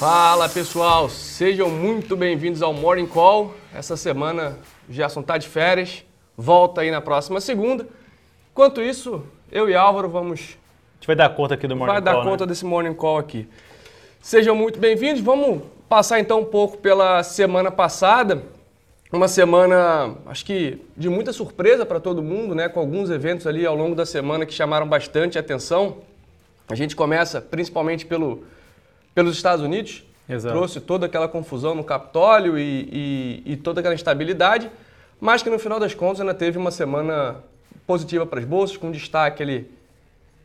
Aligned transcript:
Fala 0.00 0.48
pessoal, 0.48 1.10
sejam 1.10 1.68
muito 1.68 2.16
bem-vindos 2.16 2.62
ao 2.62 2.72
Morning 2.72 3.06
Call. 3.06 3.54
Essa 3.70 3.98
semana 3.98 4.56
o 4.88 4.92
Gerson 4.94 5.20
tá 5.20 5.36
de 5.36 5.46
férias, 5.46 6.02
volta 6.34 6.80
aí 6.80 6.90
na 6.90 7.02
próxima 7.02 7.38
segunda. 7.38 7.86
Enquanto 8.50 8.80
isso, 8.80 9.22
eu 9.52 9.68
e 9.68 9.74
Álvaro 9.74 10.08
vamos. 10.08 10.40
A 10.40 10.94
gente 10.94 11.06
vai 11.06 11.14
dar 11.14 11.28
conta 11.28 11.52
aqui 11.52 11.66
do 11.66 11.76
Morning 11.76 11.92
vai 11.92 12.02
Call. 12.02 12.14
dar 12.14 12.24
né? 12.24 12.30
conta 12.30 12.46
desse 12.46 12.64
Morning 12.64 12.94
Call 12.94 13.18
aqui. 13.18 13.46
Sejam 14.22 14.56
muito 14.56 14.78
bem-vindos. 14.78 15.20
Vamos 15.20 15.64
passar 15.86 16.18
então 16.18 16.40
um 16.40 16.46
pouco 16.46 16.78
pela 16.78 17.22
semana 17.22 17.70
passada. 17.70 18.42
Uma 19.12 19.28
semana, 19.28 20.14
acho 20.24 20.46
que 20.46 20.80
de 20.96 21.10
muita 21.10 21.30
surpresa 21.30 21.84
para 21.84 22.00
todo 22.00 22.22
mundo, 22.22 22.54
né? 22.54 22.70
Com 22.70 22.80
alguns 22.80 23.10
eventos 23.10 23.46
ali 23.46 23.66
ao 23.66 23.76
longo 23.76 23.94
da 23.94 24.06
semana 24.06 24.46
que 24.46 24.54
chamaram 24.54 24.88
bastante 24.88 25.38
atenção. 25.38 25.98
A 26.68 26.74
gente 26.74 26.96
começa 26.96 27.38
principalmente 27.38 28.06
pelo, 28.06 28.46
pelos 29.14 29.36
Estados 29.36 29.64
Unidos. 29.64 30.04
Exato. 30.28 30.54
Trouxe 30.54 30.80
toda 30.80 31.06
aquela 31.06 31.28
confusão 31.28 31.74
no 31.74 31.82
Capitólio 31.82 32.58
e, 32.58 33.42
e, 33.44 33.52
e 33.52 33.56
toda 33.56 33.80
aquela 33.80 33.94
instabilidade, 33.94 34.70
mas 35.20 35.42
que 35.42 35.50
no 35.50 35.58
final 35.58 35.80
das 35.80 35.94
contas 35.94 36.20
ainda 36.20 36.34
teve 36.34 36.56
uma 36.56 36.70
semana 36.70 37.36
positiva 37.86 38.24
para 38.24 38.38
as 38.40 38.46
bolsas, 38.46 38.76
com 38.76 38.90
destaque 38.90 39.42
ali 39.42 39.80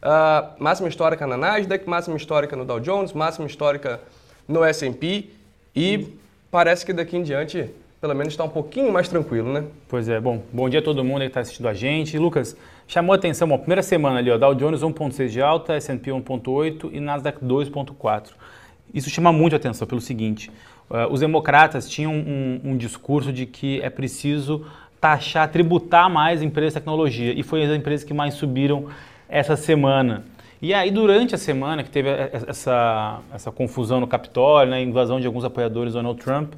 Uh, 0.06 0.54
máxima 0.62 0.88
histórica 0.88 1.26
na 1.26 1.36
Nasdaq, 1.36 1.90
máxima 1.90 2.16
histórica 2.16 2.56
no 2.56 2.64
Dow 2.64 2.80
Jones, 2.80 3.12
máxima 3.12 3.48
histórica 3.48 4.00
no 4.48 4.64
S&P 4.64 5.32
e 5.76 6.14
parece 6.52 6.86
que 6.86 6.94
daqui 6.94 7.18
em 7.18 7.24
diante 7.24 7.72
pelo 8.06 8.16
menos 8.16 8.34
está 8.34 8.44
um 8.44 8.50
pouquinho 8.50 8.94
mais 8.94 9.08
tranquilo, 9.10 9.52
né? 9.52 9.64
Pois 9.90 10.08
é, 10.08 10.20
bom, 10.20 10.44
bom 10.54 10.70
dia 10.70 10.80
a 10.80 10.84
todo 10.84 11.04
mundo 11.04 11.22
que 11.22 11.26
está 11.26 11.40
assistindo 11.40 11.68
a 11.68 11.74
gente. 11.74 12.20
Lucas, 12.20 12.56
chamou 12.88 13.14
a 13.14 13.16
atenção, 13.16 13.48
bom, 13.48 13.58
primeira 13.58 13.82
semana 13.82 14.20
ali, 14.20 14.30
ó, 14.30 14.38
Dow 14.38 14.54
Jones 14.54 14.82
1.6 14.82 15.30
de 15.30 15.42
alta, 15.42 15.74
S&P 15.74 16.12
1.8 16.12 16.92
e 16.94 17.00
Nasdaq 17.00 17.44
2.4. 17.44 18.34
Isso 18.94 19.10
chama 19.10 19.34
muito 19.34 19.54
a 19.54 19.56
atenção 19.56 19.88
pelo 19.88 20.00
seguinte, 20.00 20.52
uh, 20.88 21.12
os 21.12 21.22
democratas 21.22 21.90
tinham 21.90 22.14
um, 22.14 22.62
um 22.64 22.78
discurso 22.78 23.34
de 23.34 23.48
que 23.48 23.82
é 23.82 23.90
preciso 23.90 24.68
taxar, 25.02 25.50
tributar 25.50 26.08
mais 26.08 26.44
empresas 26.44 26.74
de 26.76 26.80
tecnologia 26.82 27.34
e 27.34 27.42
foi 27.42 27.64
as 27.64 27.76
empresas 27.76 28.06
que 28.06 28.14
mais 28.14 28.36
subiram 28.36 28.86
essa 29.28 29.56
semana. 29.56 30.26
E 30.62 30.76
aí, 30.76 30.92
durante 30.92 31.34
a 31.34 31.40
semana 31.40 31.82
que 31.82 31.90
teve 31.90 32.10
essa, 32.10 33.20
essa 33.34 33.52
confusão 33.52 34.00
no 34.00 34.06
Capitólio, 34.06 34.70
né, 34.70 34.84
invasão 34.84 35.20
de 35.20 35.26
alguns 35.26 35.44
apoiadores 35.44 35.94
do 35.94 35.98
Donald 35.98 36.22
Trump, 36.24 36.54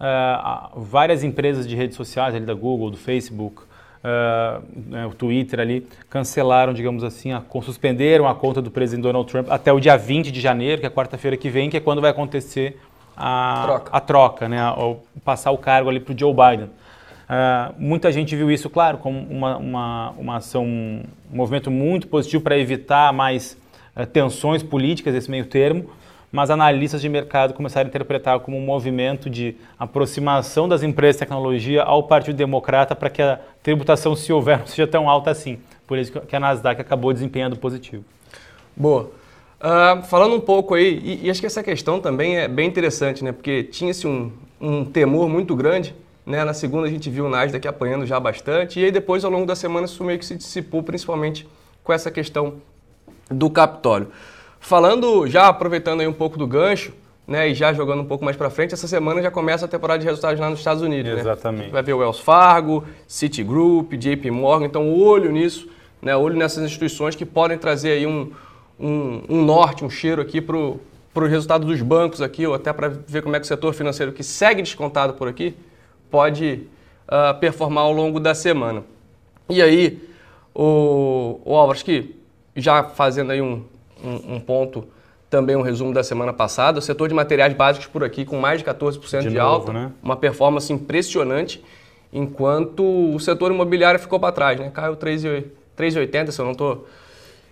uh, 0.00 0.80
várias 0.80 1.22
empresas 1.22 1.66
de 1.66 1.74
redes 1.74 1.96
sociais, 1.96 2.34
ali 2.34 2.44
da 2.44 2.54
Google, 2.54 2.90
do 2.90 2.96
Facebook, 2.96 3.62
uh, 3.62 4.62
né, 4.74 5.06
o 5.06 5.14
Twitter 5.14 5.60
ali, 5.60 5.86
cancelaram, 6.08 6.72
digamos 6.72 7.02
assim, 7.04 7.32
a, 7.32 7.42
suspenderam 7.62 8.26
a 8.28 8.34
conta 8.34 8.62
do 8.62 8.70
presidente 8.70 9.02
Donald 9.02 9.30
Trump 9.30 9.50
até 9.50 9.72
o 9.72 9.80
dia 9.80 9.96
20 9.96 10.30
de 10.30 10.40
janeiro, 10.40 10.80
que 10.80 10.86
é 10.86 10.90
quarta-feira 10.90 11.36
que 11.36 11.50
vem, 11.50 11.70
que 11.70 11.76
é 11.76 11.80
quando 11.80 12.00
vai 12.00 12.10
acontecer 12.10 12.78
a 13.16 13.62
troca, 13.64 13.90
a 13.96 14.00
troca 14.00 14.48
né, 14.48 14.60
a, 14.60 14.74
passar 15.24 15.50
o 15.50 15.58
cargo 15.58 15.88
ali 15.88 16.00
para 16.00 16.14
o 16.14 16.18
Joe 16.18 16.34
Biden. 16.34 16.70
Uh, 17.26 17.74
muita 17.76 18.12
gente 18.12 18.36
viu 18.36 18.50
isso, 18.52 18.70
claro, 18.70 18.98
como 18.98 19.18
uma, 19.18 19.56
uma, 19.56 20.10
uma 20.10 20.36
ação, 20.36 20.64
um 20.64 21.02
movimento 21.28 21.72
muito 21.72 22.06
positivo 22.06 22.44
para 22.44 22.56
evitar 22.56 23.12
mais 23.12 23.58
uh, 23.96 24.06
tensões 24.06 24.62
políticas 24.62 25.12
nesse 25.12 25.28
meio 25.28 25.44
termo, 25.46 25.90
mas 26.30 26.50
analistas 26.50 27.00
de 27.00 27.08
mercado 27.08 27.54
começaram 27.54 27.86
a 27.86 27.88
interpretar 27.88 28.40
como 28.40 28.56
um 28.56 28.60
movimento 28.60 29.30
de 29.30 29.56
aproximação 29.78 30.68
das 30.68 30.82
empresas 30.82 31.16
de 31.16 31.20
tecnologia 31.20 31.82
ao 31.82 32.02
Partido 32.02 32.36
Democrata 32.36 32.94
para 32.94 33.10
que 33.10 33.22
a 33.22 33.40
tributação, 33.62 34.14
se 34.14 34.32
houver, 34.32 34.58
não 34.60 34.66
seja 34.66 34.86
tão 34.86 35.08
alta 35.08 35.30
assim. 35.30 35.58
Por 35.86 35.98
isso 35.98 36.12
que 36.12 36.36
a 36.36 36.40
Nasdaq 36.40 36.80
acabou 36.80 37.12
desempenhando 37.12 37.56
positivo. 37.56 38.04
Boa. 38.76 39.10
Uh, 39.58 40.02
falando 40.04 40.34
um 40.34 40.40
pouco 40.40 40.74
aí, 40.74 41.00
e, 41.02 41.26
e, 41.26 41.30
acho 41.30 41.40
que 41.40 41.46
essa 41.46 41.62
questão 41.62 42.00
também 42.00 42.36
é 42.36 42.48
bem 42.48 42.68
interessante, 42.68 43.24
né? 43.24 43.32
Porque 43.32 43.62
tinha-se 43.64 44.06
um, 44.06 44.30
um 44.60 44.84
temor 44.84 45.28
muito 45.28 45.56
grande 45.56 45.94
né? 46.26 46.44
Na 46.44 46.52
segunda 46.52 46.88
a 46.88 46.90
gente 46.90 47.08
viu 47.08 47.26
o 47.26 47.28
Nasdaq 47.28 47.66
apanhando 47.68 48.04
já 48.04 48.18
bastante. 48.18 48.80
E 48.80 48.84
aí 48.84 48.90
depois, 48.90 49.24
ao 49.24 49.30
longo 49.30 49.46
da 49.46 49.54
semana, 49.54 49.86
isso 49.86 50.02
meio 50.02 50.18
que 50.18 50.26
se 50.26 50.34
dissipou, 50.34 50.82
principalmente 50.82 51.46
com 51.84 51.92
essa 51.92 52.10
questão 52.10 52.54
do 53.30 53.48
Capitólio. 53.48 54.08
Falando, 54.60 55.26
já 55.26 55.48
aproveitando 55.48 56.00
aí 56.00 56.06
um 56.06 56.12
pouco 56.12 56.38
do 56.38 56.46
gancho, 56.46 56.92
né, 57.26 57.48
e 57.48 57.54
já 57.54 57.72
jogando 57.72 58.02
um 58.02 58.04
pouco 58.04 58.24
mais 58.24 58.36
para 58.36 58.48
frente, 58.48 58.72
essa 58.72 58.86
semana 58.86 59.20
já 59.20 59.30
começa 59.30 59.64
a 59.64 59.68
temporada 59.68 59.98
de 59.98 60.06
resultados 60.06 60.38
lá 60.38 60.48
nos 60.48 60.60
Estados 60.60 60.82
Unidos. 60.82 61.18
Exatamente. 61.18 61.66
Né? 61.66 61.72
Vai 61.72 61.82
ver 61.82 61.92
o 61.92 61.98
Wells 61.98 62.20
Fargo, 62.20 62.84
Citigroup, 63.08 63.92
JP 63.94 64.30
Morgan, 64.30 64.66
então 64.66 64.94
olho 64.94 65.32
nisso, 65.32 65.68
né, 66.00 66.16
olho 66.16 66.36
nessas 66.36 66.64
instituições 66.64 67.16
que 67.16 67.26
podem 67.26 67.58
trazer 67.58 67.92
aí 67.92 68.06
um, 68.06 68.30
um, 68.78 69.22
um 69.28 69.44
norte, 69.44 69.84
um 69.84 69.90
cheiro 69.90 70.22
aqui 70.22 70.40
para 70.40 70.56
o 70.56 70.80
resultado 71.26 71.66
dos 71.66 71.82
bancos 71.82 72.22
aqui, 72.22 72.46
ou 72.46 72.54
até 72.54 72.72
para 72.72 72.88
ver 72.88 73.22
como 73.22 73.34
é 73.34 73.40
que 73.40 73.44
o 73.44 73.48
setor 73.48 73.74
financeiro 73.74 74.12
que 74.12 74.22
segue 74.22 74.62
descontado 74.62 75.14
por 75.14 75.26
aqui, 75.26 75.56
pode 76.10 76.62
uh, 77.08 77.38
performar 77.40 77.84
ao 77.84 77.92
longo 77.92 78.20
da 78.20 78.34
semana. 78.34 78.84
E 79.48 79.60
aí, 79.60 79.98
o, 80.54 81.40
o 81.44 81.54
Álvaro, 81.54 81.72
acho 81.72 81.84
que 81.84 82.14
já 82.54 82.84
fazendo 82.84 83.32
aí 83.32 83.40
um, 83.40 83.64
um, 84.02 84.36
um, 84.36 84.40
ponto, 84.40 84.86
também 85.28 85.56
um 85.56 85.62
resumo 85.62 85.92
da 85.92 86.02
semana 86.02 86.32
passada, 86.32 86.78
o 86.78 86.82
setor 86.82 87.08
de 87.08 87.14
materiais 87.14 87.54
básicos 87.54 87.86
por 87.86 88.04
aqui 88.04 88.24
com 88.24 88.38
mais 88.38 88.60
de 88.60 88.64
14% 88.64 89.22
de, 89.22 89.28
de 89.28 89.34
novo, 89.36 89.48
alta, 89.48 89.72
né? 89.72 89.92
uma 90.02 90.16
performance 90.16 90.72
impressionante, 90.72 91.62
enquanto 92.12 92.82
o 93.14 93.18
setor 93.18 93.52
imobiliário 93.52 93.98
ficou 94.00 94.18
para 94.18 94.32
trás, 94.32 94.58
né? 94.58 94.70
caiu 94.72 94.96
3,80 94.96 96.30
se 96.30 96.40
eu 96.40 96.44
não 96.44 96.52
estou 96.52 96.86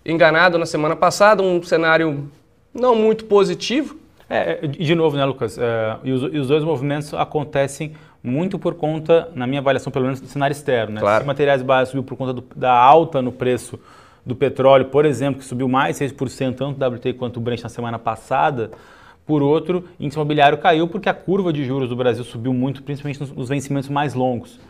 enganado 0.04 0.58
na 0.58 0.66
semana 0.66 0.94
passada, 0.94 1.42
um 1.42 1.62
cenário 1.62 2.28
não 2.72 2.94
muito 2.94 3.24
positivo. 3.24 3.96
É, 4.28 4.66
de 4.66 4.94
novo, 4.94 5.16
né, 5.16 5.24
Lucas? 5.24 5.58
É, 5.58 5.96
e, 6.02 6.12
os, 6.12 6.34
e 6.34 6.38
os 6.38 6.48
dois 6.48 6.64
movimentos 6.64 7.12
acontecem 7.14 7.94
muito 8.22 8.58
por 8.58 8.74
conta, 8.74 9.28
na 9.34 9.46
minha 9.46 9.60
avaliação, 9.60 9.92
pelo 9.92 10.06
menos, 10.06 10.20
do 10.20 10.26
cenário 10.26 10.52
externo. 10.52 10.94
Né? 10.94 11.00
Claro. 11.00 11.22
Se 11.22 11.26
materiais 11.26 11.62
básicos 11.62 11.90
subiu 11.90 12.02
por 12.04 12.16
conta 12.16 12.32
do, 12.32 12.42
da 12.56 12.72
alta 12.72 13.20
no 13.20 13.30
preço 13.30 13.78
do 14.24 14.34
petróleo, 14.34 14.86
por 14.86 15.04
exemplo, 15.04 15.40
que 15.40 15.46
subiu 15.46 15.68
mais 15.68 15.98
6%, 15.98 16.54
tanto 16.54 16.82
o 16.82 16.94
WTI 16.94 17.12
quanto 17.12 17.36
o 17.36 17.40
Brent 17.40 17.62
na 17.62 17.68
semana 17.68 17.98
passada, 17.98 18.70
por 19.26 19.42
outro, 19.42 19.84
o 19.98 20.02
índice 20.02 20.18
imobiliário 20.18 20.58
caiu 20.58 20.86
porque 20.86 21.08
a 21.08 21.14
curva 21.14 21.52
de 21.52 21.64
juros 21.64 21.88
do 21.88 21.96
Brasil 21.96 22.24
subiu 22.24 22.52
muito, 22.52 22.82
principalmente 22.82 23.20
nos, 23.20 23.48
vencimentos 23.48 23.88
mais 23.88 24.14
longos. 24.14 24.60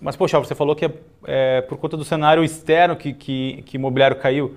Mas, 0.00 0.16
poxa, 0.16 0.38
você 0.38 0.54
falou 0.54 0.74
que 0.74 0.84
é, 0.84 0.92
é 1.26 1.60
por 1.60 1.78
conta 1.78 1.96
do 1.96 2.04
cenário 2.04 2.44
externo 2.44 2.96
que, 2.96 3.12
que, 3.12 3.62
que 3.66 3.76
imobiliário 3.76 4.16
caiu. 4.16 4.56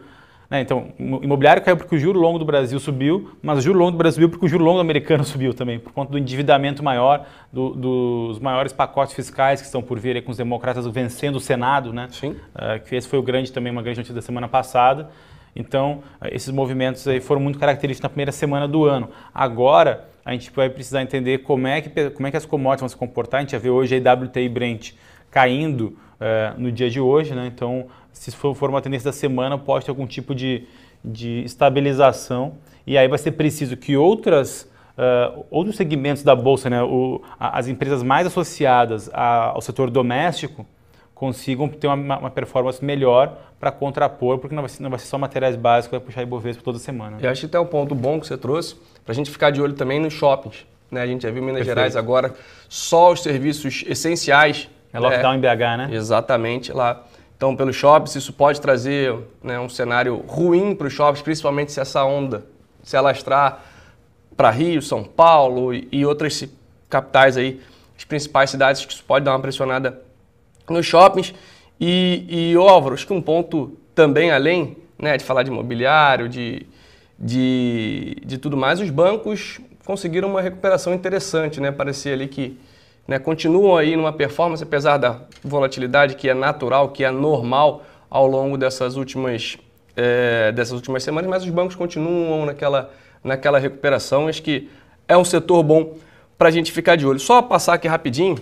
Né? 0.50 0.62
Então, 0.62 0.94
o 0.98 1.24
imobiliário 1.24 1.62
caiu 1.62 1.76
porque 1.76 1.96
o 1.96 2.00
juro 2.00 2.20
longo 2.20 2.40
do 2.40 2.46
Brasil 2.46 2.80
subiu, 2.80 3.32
mas 3.42 3.60
o 3.60 3.62
juro 3.62 3.78
longo 3.78 3.92
do 3.92 3.98
Brasil 3.98 4.16
subiu 4.16 4.30
porque 4.30 4.46
o 4.46 4.50
juro 4.50 4.64
longo 4.64 4.80
americano 4.80 5.24
subiu 5.26 5.54
também, 5.54 5.80
por 5.80 5.92
conta 5.92 6.12
do 6.12 6.18
endividamento 6.18 6.84
maior, 6.84 7.26
do, 7.52 7.72
dos 7.72 8.40
maiores 8.40 8.72
pacotes 8.72 9.14
fiscais 9.14 9.60
que 9.60 9.66
estão 9.66 9.82
por 9.82 10.00
vir 10.00 10.24
com 10.24 10.32
os 10.32 10.38
democratas 10.38 10.86
vencendo 10.88 11.36
o 11.36 11.40
Senado, 11.40 11.92
né? 11.92 12.08
Sim. 12.12 12.30
Uh, 12.30 12.84
que 12.88 12.96
esse 12.96 13.08
foi 13.08 13.20
o 13.20 13.24
grande 13.24 13.52
também 13.52 13.72
uma 13.72 13.82
grande 13.82 14.00
notícia 14.00 14.16
da 14.16 14.22
semana 14.22 14.48
passada. 14.48 15.10
Então, 15.56 16.04
uh, 16.22 16.28
esses 16.32 16.50
movimentos 16.50 17.06
aí 17.08 17.20
foram 17.20 17.42
muito 17.42 17.60
característicos 17.60 18.04
na 18.04 18.10
primeira 18.10 18.32
semana 18.32 18.68
do 18.68 18.86
ano. 18.86 19.10
Agora, 19.34 20.08
a 20.24 20.32
gente 20.32 20.52
vai 20.52 20.70
precisar 20.70 21.02
entender 21.02 21.40
como 21.40 21.68
é 21.68 21.82
que, 21.82 22.10
como 22.12 22.28
é 22.28 22.32
que 22.32 22.38
as 22.38 22.46
commodities 22.46 22.82
vão 22.82 22.90
se 22.90 22.96
comportar. 22.96 23.40
A 23.40 23.42
gente 23.42 23.52
já 23.52 23.60
vê 23.60 23.70
hoje 23.70 23.96
a 23.96 24.14
WTI 24.14 24.50
Brent 24.50 24.92
caindo 25.30 25.98
uh, 26.20 26.60
no 26.60 26.72
dia 26.72 26.90
de 26.90 27.00
hoje, 27.00 27.34
né? 27.34 27.48
Então, 27.48 27.88
se 28.18 28.32
for, 28.32 28.70
uma 28.70 28.82
tendência 28.82 29.06
da 29.06 29.14
semana, 29.14 29.58
pode 29.58 29.86
ter 29.86 29.92
algum 29.92 30.08
tipo 30.08 30.34
de, 30.34 30.68
de 31.04 31.44
estabilização. 31.44 32.56
E 32.86 32.98
aí 32.98 33.08
vai 33.08 33.18
ser 33.18 33.32
preciso 33.32 33.78
que 33.78 33.96
outras, 33.96 34.70
uh, 34.98 35.46
outros 35.50 35.76
segmentos 35.76 36.24
da 36.24 36.36
Bolsa, 36.36 36.70
né, 36.70 36.82
o, 36.82 37.22
as 37.40 37.68
empresas 37.68 38.04
mais 38.04 38.26
associadas 38.28 39.10
a, 39.14 39.50
ao 39.50 39.62
setor 39.62 39.90
doméstico, 39.90 40.66
consigam 41.14 41.68
ter 41.68 41.88
uma, 41.88 42.20
uma 42.20 42.30
performance 42.30 42.84
melhor 42.84 43.38
para 43.60 43.72
contrapor, 43.72 44.38
porque 44.38 44.56
não 44.56 44.62
vai, 44.62 44.70
ser, 44.70 44.84
não 44.84 44.90
vai 44.90 45.00
ser 45.00 45.08
só 45.08 45.18
materiais 45.18 45.56
básicos, 45.56 45.98
vai 45.98 46.06
puxar 46.06 46.22
Ibovespa 46.22 46.62
toda 46.64 46.78
semana. 46.78 47.18
Eu 47.20 47.30
acho 47.30 47.42
que 47.42 47.48
tem 47.48 47.60
um 47.60 47.66
ponto 47.66 47.96
bom 47.96 48.20
que 48.20 48.28
você 48.28 48.38
trouxe, 48.38 48.76
para 49.04 49.14
a 49.14 49.16
gente 49.16 49.32
ficar 49.32 49.50
de 49.50 49.62
olho 49.62 49.74
também 49.74 50.00
nos 50.00 50.14
shoppings. 50.14 50.66
Né? 50.92 51.02
A 51.02 51.08
gente 51.08 51.24
já 51.24 51.32
viu 51.32 51.42
em 51.42 51.46
Minas 51.46 51.60
Perfeito. 51.60 51.76
Gerais 51.76 51.96
agora 51.96 52.34
só 52.70 53.12
os 53.12 53.22
serviços 53.24 53.84
essenciais. 53.88 54.70
É 54.94 55.00
lockdown 55.00 55.34
é, 55.34 55.36
em 55.36 55.40
BH, 55.40 55.78
né? 55.78 55.90
Exatamente, 55.92 56.72
lá 56.72 57.04
então, 57.38 57.56
pelos 57.56 57.76
shoppings, 57.76 58.16
isso 58.16 58.34
pode 58.34 58.60
trazer 58.60 59.16
né, 59.44 59.60
um 59.60 59.70
cenário 59.70 60.24
ruim 60.28 60.74
para 60.74 60.88
os 60.88 60.94
shoppings, 60.94 61.22
principalmente 61.22 61.72
se 61.72 61.80
essa 61.80 62.04
onda 62.04 62.44
se 62.82 62.98
alastrar 62.98 63.64
para 64.36 64.50
Rio, 64.50 64.82
São 64.82 65.04
Paulo 65.04 65.72
e, 65.72 65.88
e 65.92 66.04
outras 66.04 66.44
capitais 66.90 67.38
aí, 67.38 67.62
as 67.96 68.04
principais 68.04 68.50
cidades, 68.50 68.84
que 68.84 68.92
isso 68.92 69.04
pode 69.04 69.24
dar 69.24 69.34
uma 69.34 69.40
pressionada 69.40 70.02
nos 70.68 70.86
shoppings. 70.86 71.34
E, 71.80 72.26
e 72.28 72.56
Álvaro, 72.56 72.96
acho 72.96 73.06
que 73.06 73.14
um 73.14 73.22
ponto 73.22 73.78
também 73.94 74.32
além 74.32 74.76
né, 74.98 75.16
de 75.16 75.24
falar 75.24 75.44
de 75.44 75.52
imobiliário, 75.52 76.28
de, 76.28 76.66
de, 77.20 78.18
de 78.26 78.38
tudo 78.40 78.58
mais, 78.58 78.80
os 78.80 78.90
bancos 78.90 79.60
conseguiram 79.86 80.28
uma 80.28 80.42
recuperação 80.42 80.92
interessante, 80.92 81.62
né? 81.62 81.72
Parecia 81.72 82.14
ali 82.14 82.28
que 82.28 82.60
né, 83.08 83.18
continuam 83.20 83.78
aí 83.78 83.96
numa 83.96 84.12
performance, 84.12 84.62
apesar 84.62 84.98
da 84.98 85.22
volatilidade 85.44 86.16
que 86.16 86.30
é 86.30 86.34
natural, 86.34 86.90
que 86.90 87.04
é 87.04 87.12
normal 87.12 87.84
ao 88.10 88.28
longo 88.28 88.58
dessas 88.58 88.96
últimas, 88.96 89.58
é, 89.96 90.52
dessas 90.52 90.74
últimas 90.74 91.04
semanas, 91.04 91.30
mas 91.30 91.44
os 91.44 91.50
bancos 91.50 91.76
continuam 91.76 92.46
naquela 92.46 92.92
naquela 93.24 93.60
recuperação. 93.60 94.28
Acho 94.28 94.42
que 94.42 94.70
é 95.08 95.16
um 95.18 95.26
setor 95.26 95.62
bom 95.64 95.96
para 96.38 96.50
a 96.50 96.52
gente 96.52 96.72
ficar 96.72 96.96
de 96.96 97.06
olho. 97.06 97.20
Só 97.20 97.42
passar 97.42 97.74
aqui 97.74 97.88
rapidinho, 97.88 98.38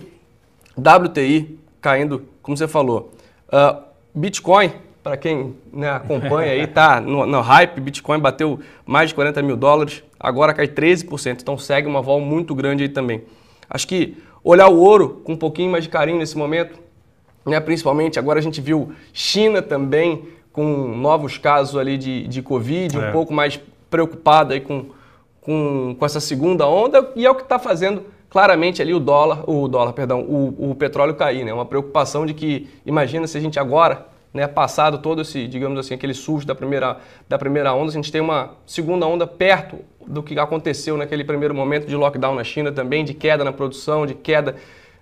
WTI 0.76 1.58
caindo, 1.80 2.26
como 2.42 2.56
você 2.56 2.68
falou. 2.68 3.12
Uh, 3.48 3.82
Bitcoin, 4.14 4.72
para 5.02 5.16
quem 5.16 5.56
né, 5.72 5.90
acompanha 5.90 6.52
aí, 6.52 6.66
tá 6.66 7.00
no, 7.02 7.26
no, 7.26 7.40
hype, 7.40 7.80
Bitcoin 7.80 8.18
bateu 8.18 8.60
mais 8.84 9.10
de 9.10 9.14
40 9.14 9.42
mil 9.42 9.56
dólares, 9.56 10.02
agora 10.18 10.52
cai 10.52 10.66
13%, 10.66 11.40
então 11.40 11.56
segue 11.56 11.86
uma 11.86 12.02
vol 12.02 12.20
muito 12.20 12.54
grande 12.54 12.82
aí 12.82 12.88
também. 12.88 13.22
Acho 13.68 13.86
que 13.86 14.16
olhar 14.46 14.68
o 14.68 14.78
ouro 14.78 15.20
com 15.24 15.32
um 15.32 15.36
pouquinho 15.36 15.72
mais 15.72 15.82
de 15.82 15.90
carinho 15.90 16.18
nesse 16.18 16.38
momento, 16.38 16.78
né, 17.44 17.58
principalmente 17.58 18.16
agora 18.16 18.38
a 18.38 18.42
gente 18.42 18.60
viu 18.60 18.92
China 19.12 19.60
também 19.60 20.28
com 20.52 20.64
novos 20.96 21.36
casos 21.36 21.76
ali 21.76 21.98
de, 21.98 22.28
de 22.28 22.42
Covid, 22.42 22.96
é. 22.96 23.08
um 23.08 23.12
pouco 23.12 23.34
mais 23.34 23.60
preocupada 23.90 24.54
aí 24.54 24.60
com, 24.60 24.86
com, 25.40 25.96
com 25.98 26.06
essa 26.06 26.20
segunda 26.20 26.64
onda, 26.66 27.12
e 27.16 27.26
é 27.26 27.30
o 27.30 27.34
que 27.34 27.42
está 27.42 27.58
fazendo 27.58 28.04
claramente 28.30 28.80
ali 28.80 28.94
o 28.94 29.00
dólar, 29.00 29.48
o 29.50 29.66
dólar, 29.66 29.92
perdão, 29.92 30.20
o, 30.20 30.70
o 30.70 30.74
petróleo 30.76 31.14
cair, 31.14 31.44
né? 31.44 31.52
Uma 31.52 31.66
preocupação 31.66 32.24
de 32.24 32.32
que, 32.32 32.68
imagina 32.84 33.26
se 33.26 33.36
a 33.36 33.40
gente 33.40 33.58
agora, 33.58 34.06
né, 34.36 34.46
passado 34.46 34.98
todo 34.98 35.22
esse, 35.22 35.48
digamos 35.48 35.78
assim, 35.78 35.94
aquele 35.94 36.12
susto 36.12 36.46
da 36.46 36.54
primeira, 36.54 36.98
da 37.26 37.38
primeira 37.38 37.72
onda, 37.72 37.90
a 37.90 37.94
gente 37.94 38.12
tem 38.12 38.20
uma 38.20 38.50
segunda 38.66 39.06
onda 39.06 39.26
perto 39.26 39.78
do 40.06 40.22
que 40.22 40.38
aconteceu 40.38 40.96
naquele 40.96 41.24
primeiro 41.24 41.54
momento 41.54 41.86
de 41.86 41.96
lockdown 41.96 42.34
na 42.34 42.44
China 42.44 42.70
também, 42.70 43.02
de 43.02 43.14
queda 43.14 43.42
na 43.42 43.52
produção, 43.52 44.04
de 44.04 44.14
queda, 44.14 44.54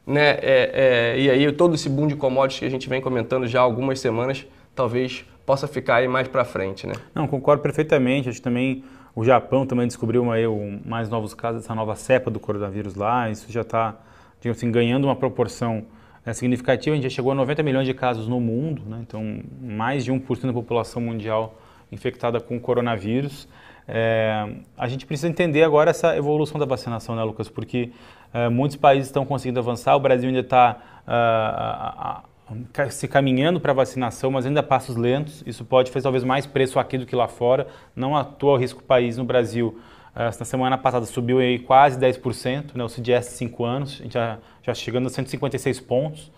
né, 0.07 0.39
é, 0.41 1.15
é, 1.17 1.21
e 1.21 1.29
aí 1.29 1.53
todo 1.53 1.75
esse 1.75 1.89
boom 1.89 2.07
de 2.07 2.15
commodities 2.15 2.61
que 2.61 2.67
a 2.67 2.71
gente 2.71 2.89
vem 2.89 3.01
comentando 3.01 3.47
já 3.49 3.59
há 3.59 3.63
algumas 3.63 3.99
semanas, 3.99 4.47
talvez 4.73 5.25
possa 5.45 5.67
ficar 5.67 5.97
aí 5.97 6.09
mais 6.09 6.29
para 6.29 6.45
frente, 6.45 6.87
né? 6.87 6.95
Não, 7.15 7.27
concordo 7.27 7.63
perfeitamente, 7.63 8.29
acho 8.29 8.41
também 8.41 8.85
o 9.17 9.25
Japão 9.25 9.67
também 9.67 9.87
descobriu 9.87 10.31
aí 10.31 10.45
mais 10.85 11.09
novos 11.09 11.35
casos 11.35 11.63
dessa 11.63 11.75
nova 11.75 11.95
cepa 11.97 12.31
do 12.31 12.41
coronavírus 12.41 12.95
lá. 12.95 13.31
Isso 13.31 13.51
já 13.51 13.61
está, 13.61 13.95
digamos 14.41 14.59
assim, 14.59 14.73
ganhando 14.73 15.05
uma 15.05 15.15
proporção 15.15 15.85
é, 16.25 16.33
significativa. 16.33 16.95
A 16.95 16.97
gente 16.97 17.11
já 17.11 17.15
chegou 17.15 17.33
a 17.33 17.35
90 17.35 17.63
milhões 17.63 17.87
de 17.87 17.95
casos 17.95 18.27
no 18.29 18.41
mundo, 18.41 18.83
né? 18.87 18.99
então 19.01 19.41
mais 19.61 20.05
de 20.05 20.13
1% 20.13 20.47
da 20.47 20.53
população 20.53 21.01
mundial 21.01 21.59
infectada 21.91 22.41
com 22.41 22.59
coronavírus. 22.59 23.49
É, 23.87 24.49
a 24.77 24.89
gente 24.89 25.05
precisa 25.05 25.29
entender 25.29 25.63
agora 25.63 25.91
essa 25.91 26.17
evolução 26.17 26.59
da 26.59 26.65
vacinação, 26.65 27.15
né, 27.15 27.23
Lucas? 27.23 27.49
Porque 27.49 27.91
é, 28.33 28.49
muitos 28.49 28.77
países 28.77 29.09
estão 29.09 29.25
conseguindo 29.25 29.61
avançar, 29.61 29.95
o 29.95 30.01
Brasil 30.01 30.29
ainda 30.29 30.41
está 30.41 30.79
uh, 31.07 32.91
se 32.91 33.07
caminhando 33.07 33.61
para 33.61 33.73
a 33.73 33.75
vacinação, 33.75 34.31
mas 34.31 34.47
ainda 34.47 34.61
a 34.61 34.63
passos 34.63 34.97
lentos. 34.97 35.43
Isso 35.47 35.65
pode 35.65 35.91
fazer 35.91 36.05
talvez 36.05 36.25
mais 36.25 36.47
preço 36.47 36.79
aqui 36.79 36.99
do 36.99 37.07
que 37.07 37.15
lá 37.15 37.29
fora. 37.29 37.67
Não 37.95 38.17
atua 38.17 38.55
o 38.55 38.57
risco 38.57 38.83
país 38.83 39.17
no 39.17 39.25
Brasil. 39.25 39.79
Uh, 40.15 40.31
na 40.39 40.45
semana 40.45 40.79
passada 40.79 41.05
subiu 41.07 41.39
aí 41.39 41.59
quase 41.59 41.99
10%, 41.99 42.75
né, 42.75 42.85
o 42.85 42.89
CDS 42.89 43.27
de 43.27 43.33
5 43.33 43.65
anos, 43.65 43.99
a 43.99 44.03
gente 44.05 44.15
já, 44.15 44.39
já 44.63 44.73
chegando 44.73 45.07
a 45.07 45.11
156 45.11 45.81
pontos. 45.81 46.31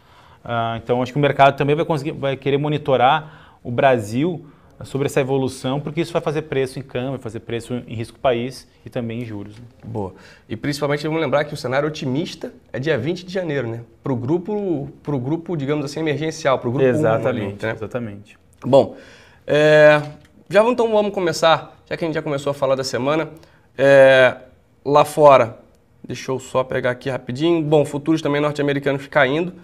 Uh, 0.44 0.76
então 0.82 1.02
acho 1.02 1.12
que 1.12 1.18
o 1.18 1.20
mercado 1.20 1.56
também 1.56 1.76
vai, 1.76 1.84
conseguir, 1.84 2.12
vai 2.12 2.36
querer 2.36 2.56
monitorar 2.56 3.58
o 3.62 3.70
Brasil 3.70 4.46
sobre 4.84 5.06
essa 5.06 5.20
evolução, 5.20 5.80
porque 5.80 6.00
isso 6.00 6.12
vai 6.12 6.20
fazer 6.20 6.42
preço 6.42 6.78
em 6.78 6.82
câmbio, 6.82 7.12
vai 7.12 7.18
fazer 7.18 7.40
preço 7.40 7.82
em 7.86 7.94
risco 7.94 8.18
país 8.18 8.68
e 8.84 8.90
também 8.90 9.22
em 9.22 9.24
juros. 9.24 9.56
Né? 9.56 9.64
Boa. 9.84 10.14
E 10.48 10.56
principalmente 10.56 11.06
vamos 11.06 11.20
lembrar 11.20 11.44
que 11.44 11.54
o 11.54 11.56
cenário 11.56 11.88
otimista 11.88 12.52
é 12.72 12.78
dia 12.78 12.98
20 12.98 13.24
de 13.24 13.32
janeiro, 13.32 13.68
né? 13.68 13.80
Para 14.02 14.12
o 14.12 14.16
grupo, 14.16 14.90
pro 15.02 15.18
grupo, 15.18 15.56
digamos 15.56 15.84
assim, 15.84 16.00
emergencial, 16.00 16.58
para 16.58 16.68
o 16.68 16.72
grupo 16.72 16.86
Exatamente, 16.86 17.64
ali, 17.64 17.72
né? 17.72 17.72
exatamente. 17.72 18.38
Bom, 18.64 18.96
é, 19.46 20.02
já 20.48 20.62
então 20.68 20.90
vamos 20.90 21.12
começar, 21.12 21.76
já 21.88 21.96
que 21.96 22.04
a 22.04 22.06
gente 22.06 22.14
já 22.14 22.22
começou 22.22 22.50
a 22.50 22.54
falar 22.54 22.74
da 22.74 22.84
semana, 22.84 23.30
é, 23.76 24.36
lá 24.84 25.04
fora, 25.04 25.58
deixa 26.06 26.30
eu 26.30 26.38
só 26.38 26.64
pegar 26.64 26.92
aqui 26.92 27.10
rapidinho, 27.10 27.62
bom, 27.62 27.84
futuros 27.84 28.22
também 28.22 28.40
norte-americanos 28.40 29.06
caindo, 29.06 29.54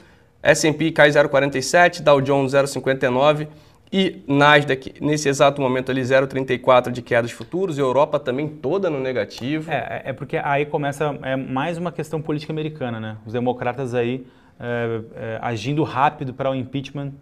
S&P 0.42 0.90
cai 0.90 1.08
0,47, 1.08 2.02
Dow 2.02 2.20
Jones 2.20 2.52
0,59, 2.52 3.46
e 3.92 4.22
Nasdaq, 4.26 4.94
nesse 5.02 5.28
exato 5.28 5.60
momento 5.60 5.90
ali, 5.90 6.00
0,34 6.00 6.90
de 6.90 7.02
quedas 7.02 7.30
futuros, 7.30 7.78
Europa 7.78 8.18
também 8.18 8.48
toda 8.48 8.88
no 8.88 8.98
negativo. 8.98 9.70
É, 9.70 10.02
é, 10.06 10.10
é 10.10 10.12
porque 10.14 10.38
aí 10.38 10.64
começa 10.64 11.16
é 11.22 11.36
mais 11.36 11.76
uma 11.76 11.92
questão 11.92 12.22
política 12.22 12.54
americana, 12.54 12.98
né? 12.98 13.18
Os 13.26 13.34
democratas 13.34 13.94
aí 13.94 14.26
é, 14.58 15.00
é, 15.14 15.38
agindo 15.42 15.82
rápido 15.82 16.32
para 16.32 16.50
o 16.50 16.54
impeachment 16.54 17.12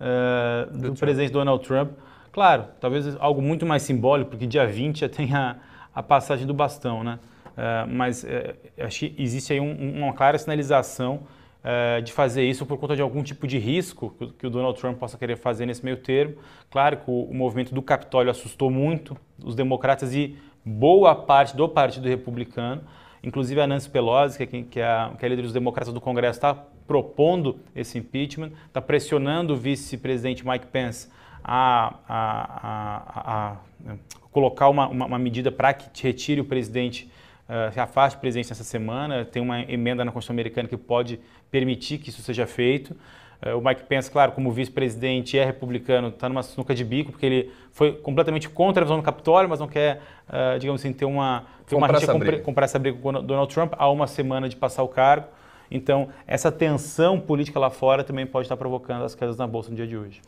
é, 0.00 0.66
do, 0.72 0.90
do 0.90 0.98
presidente 0.98 1.32
Donald 1.32 1.64
Trump. 1.64 1.92
Claro, 2.32 2.64
talvez 2.80 3.16
algo 3.20 3.40
muito 3.40 3.64
mais 3.64 3.84
simbólico, 3.84 4.30
porque 4.30 4.48
dia 4.48 4.66
20 4.66 5.00
já 5.00 5.08
tem 5.08 5.32
a, 5.32 5.56
a 5.94 6.02
passagem 6.02 6.46
do 6.46 6.54
bastão, 6.54 7.02
né? 7.02 7.18
É, 7.56 7.86
mas 7.86 8.24
é, 8.24 8.54
acho 8.78 9.00
que 9.00 9.14
existe 9.18 9.52
aí 9.52 9.60
um, 9.60 9.98
uma 9.98 10.12
clara 10.12 10.38
sinalização 10.38 11.20
uh, 11.60 12.00
de 12.02 12.12
fazer 12.12 12.44
isso 12.44 12.64
por 12.64 12.78
conta 12.78 12.96
de 12.96 13.02
algum 13.02 13.22
tipo 13.22 13.46
de 13.46 13.58
risco 13.58 14.14
que 14.38 14.46
o 14.46 14.50
Donald 14.50 14.78
Trump 14.78 14.98
possa 14.98 15.18
querer 15.18 15.36
fazer 15.36 15.66
nesse 15.66 15.84
meio 15.84 15.96
termo. 15.96 16.36
Claro 16.70 16.98
que 16.98 17.10
o, 17.10 17.24
o 17.24 17.34
movimento 17.34 17.74
do 17.74 17.82
Capitólio 17.82 18.30
assustou 18.30 18.70
muito 18.70 19.16
os 19.44 19.54
democratas 19.54 20.14
e 20.14 20.38
boa 20.64 21.14
parte 21.14 21.56
do 21.56 21.68
Partido 21.68 22.08
Republicano. 22.08 22.82
Inclusive 23.22 23.60
a 23.60 23.66
Nancy 23.66 23.90
Pelosi, 23.90 24.38
que 24.38 24.56
é, 24.56 24.62
que 24.62 24.80
é, 24.80 24.84
a, 24.84 25.12
que 25.18 25.24
é 25.24 25.26
a 25.26 25.28
líder 25.28 25.42
dos 25.42 25.52
democratas 25.52 25.92
do 25.92 26.00
Congresso, 26.00 26.38
está 26.38 26.54
propondo 26.86 27.58
esse 27.76 27.98
impeachment, 27.98 28.52
está 28.66 28.80
pressionando 28.80 29.52
o 29.52 29.56
vice-presidente 29.56 30.46
Mike 30.46 30.66
Pence 30.68 31.08
a, 31.44 31.94
a, 32.08 33.56
a 33.88 33.96
colocar 34.30 34.68
uma, 34.68 34.88
uma, 34.88 35.06
uma 35.06 35.18
medida 35.18 35.50
para 35.50 35.72
que 35.72 36.02
retire 36.02 36.40
o 36.40 36.44
presidente 36.44 37.10
uh, 37.48 37.72
se 37.72 37.80
afaste 37.80 38.16
da 38.16 38.20
presidência 38.20 38.52
essa 38.52 38.64
semana. 38.64 39.24
Tem 39.24 39.42
uma 39.42 39.62
emenda 39.62 40.04
na 40.04 40.12
Constituição 40.12 40.34
americana 40.34 40.68
que 40.68 40.76
pode 40.76 41.20
permitir 41.50 41.98
que 41.98 42.10
isso 42.10 42.22
seja 42.22 42.46
feito. 42.46 42.96
Uh, 43.44 43.56
o 43.58 43.64
Mike 43.64 43.84
Pence, 43.84 44.10
claro, 44.10 44.32
como 44.32 44.52
vice-presidente 44.52 45.38
é 45.38 45.44
republicano, 45.44 46.08
está 46.08 46.28
numa 46.28 46.42
sinuca 46.42 46.74
de 46.74 46.84
bico, 46.84 47.10
porque 47.10 47.26
ele 47.26 47.52
foi 47.72 47.92
completamente 47.92 48.48
contra 48.48 48.82
a 48.82 48.84
visão 48.84 48.98
do 48.98 49.02
Capitólio, 49.02 49.48
mas 49.48 49.58
não 49.58 49.68
quer, 49.68 50.02
uh, 50.28 50.58
digamos 50.58 50.80
assim, 50.80 50.92
ter 50.92 51.06
uma, 51.06 51.44
ter 51.66 51.74
comprar, 51.74 51.90
uma 51.90 51.98
essa 51.98 52.14
briga. 52.18 52.42
comprar 52.42 52.64
essa 52.66 52.78
briga 52.78 52.98
com 52.98 53.08
o 53.08 53.22
Donald 53.22 53.52
Trump 53.52 53.72
há 53.76 53.88
uma 53.90 54.06
semana 54.06 54.48
de 54.48 54.56
passar 54.56 54.82
o 54.82 54.88
cargo. 54.88 55.26
Então, 55.70 56.08
essa 56.26 56.50
tensão 56.50 57.18
política 57.18 57.58
lá 57.58 57.70
fora 57.70 58.02
também 58.02 58.26
pode 58.26 58.46
estar 58.46 58.56
provocando 58.56 59.04
as 59.04 59.14
quedas 59.14 59.36
na 59.36 59.46
Bolsa 59.46 59.70
no 59.70 59.76
dia 59.76 59.86
de 59.86 59.96
hoje. 59.96 60.20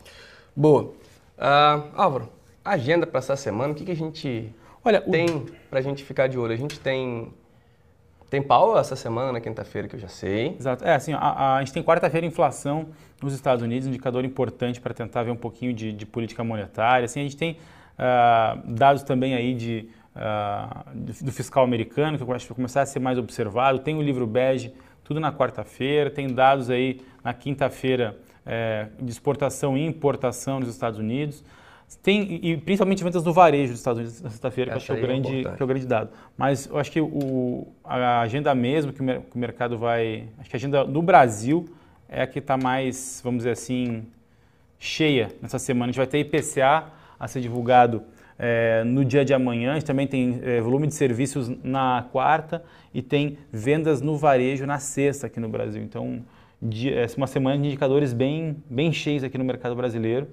Boa. 0.55 0.83
Uh, 1.37 1.89
Álvaro, 1.95 2.29
agenda 2.63 3.07
para 3.07 3.19
essa 3.19 3.35
semana, 3.35 3.73
o 3.73 3.75
que, 3.75 3.85
que 3.85 3.91
a 3.91 3.95
gente 3.95 4.53
Olha, 4.85 4.99
tem 4.99 5.25
o... 5.29 5.45
para 5.69 5.79
a 5.79 5.81
gente 5.81 6.03
ficar 6.03 6.27
de 6.27 6.37
olho. 6.37 6.53
A 6.53 6.57
gente 6.57 6.79
tem 6.79 7.31
tem 8.29 8.41
pau 8.41 8.75
essa 8.79 8.95
semana, 8.95 9.39
quinta-feira, 9.39 9.87
que 9.87 9.95
eu 9.95 9.99
já 9.99 10.07
sei. 10.07 10.55
Exato. 10.59 10.83
É, 10.83 10.95
assim, 10.95 11.13
a, 11.13 11.57
a 11.57 11.59
gente 11.59 11.71
tem 11.71 11.83
quarta-feira 11.83 12.25
inflação 12.25 12.87
nos 13.21 13.31
Estados 13.31 13.63
Unidos, 13.63 13.87
indicador 13.87 14.25
importante 14.25 14.81
para 14.81 14.91
tentar 14.91 15.21
ver 15.21 15.29
um 15.29 15.35
pouquinho 15.35 15.71
de, 15.71 15.93
de, 15.93 16.03
política 16.03 16.43
monetária. 16.43 17.05
Assim, 17.05 17.19
a 17.19 17.23
gente 17.23 17.37
tem 17.37 17.59
uh, 17.93 18.73
dados 18.73 19.03
também 19.03 19.35
aí 19.35 19.53
de, 19.53 19.87
uh, 20.15 20.95
do, 20.95 21.25
do, 21.25 21.31
fiscal 21.31 21.63
americano, 21.63 22.17
que 22.17 22.23
eu 22.23 22.33
acho 22.33 22.45
que 22.45 22.53
vai 22.53 22.55
começar 22.55 22.81
a 22.81 22.87
ser 22.87 22.99
mais 22.99 23.19
observado. 23.19 23.77
Tem 23.77 23.95
o 23.95 24.01
livro 24.01 24.25
bege, 24.25 24.73
tudo 25.03 25.19
na 25.19 25.31
quarta-feira. 25.31 26.09
Tem 26.09 26.27
dados 26.27 26.71
aí 26.71 27.01
na 27.23 27.35
quinta-feira 27.35 28.17
é, 28.45 28.87
de 29.01 29.11
exportação 29.11 29.77
e 29.77 29.85
importação 29.85 30.59
nos 30.59 30.69
Estados 30.69 30.99
Unidos. 30.99 31.43
Tem, 32.01 32.39
e 32.41 32.57
principalmente 32.57 33.03
vendas 33.03 33.23
do 33.23 33.31
varejo 33.31 33.71
dos 33.71 33.79
Estados 33.79 33.99
Unidos 33.99 34.21
na 34.21 34.29
sexta-feira, 34.29 34.71
que, 34.71 34.77
acho 34.77 34.85
que, 34.87 34.91
é 34.91 34.95
o 34.95 34.97
é 34.97 35.01
grande, 35.01 35.41
que 35.43 35.61
é 35.61 35.63
o 35.63 35.67
grande 35.67 35.85
dado. 35.85 36.09
Mas 36.37 36.65
eu 36.65 36.77
acho 36.77 36.91
que 36.91 36.99
o, 36.99 37.67
a 37.83 38.21
agenda 38.21 38.53
mesmo 38.55 38.91
que 38.91 39.01
o 39.01 39.37
mercado 39.37 39.77
vai. 39.77 40.27
Acho 40.39 40.49
que 40.49 40.55
a 40.55 40.57
agenda 40.57 40.83
no 40.85 41.01
Brasil 41.01 41.65
é 42.09 42.23
a 42.23 42.27
que 42.27 42.39
está 42.39 42.57
mais, 42.57 43.21
vamos 43.23 43.39
dizer 43.39 43.51
assim, 43.51 44.03
cheia 44.79 45.31
nessa 45.41 45.59
semana. 45.59 45.85
A 45.85 45.87
gente 45.91 45.97
vai 45.97 46.07
ter 46.07 46.19
IPCA 46.19 46.85
a 47.19 47.27
ser 47.27 47.41
divulgado 47.41 48.03
é, 48.37 48.83
no 48.83 49.05
dia 49.05 49.23
de 49.23 49.33
amanhã. 49.33 49.71
A 49.71 49.75
gente 49.75 49.85
também 49.85 50.07
tem 50.07 50.39
é, 50.43 50.59
volume 50.61 50.87
de 50.87 50.93
serviços 50.93 51.49
na 51.63 52.05
quarta 52.11 52.63
e 52.93 53.01
tem 53.01 53.37
vendas 53.51 54.01
no 54.01 54.17
varejo 54.17 54.65
na 54.65 54.79
sexta 54.79 55.27
aqui 55.27 55.39
no 55.39 55.49
Brasil. 55.49 55.81
Então, 55.81 56.21
é 56.89 57.07
uma 57.17 57.27
semana 57.27 57.57
de 57.57 57.67
indicadores 57.67 58.13
bem, 58.13 58.55
bem 58.69 58.91
cheios 58.91 59.23
aqui 59.23 59.37
no 59.37 59.43
mercado 59.43 59.75
brasileiro 59.75 60.27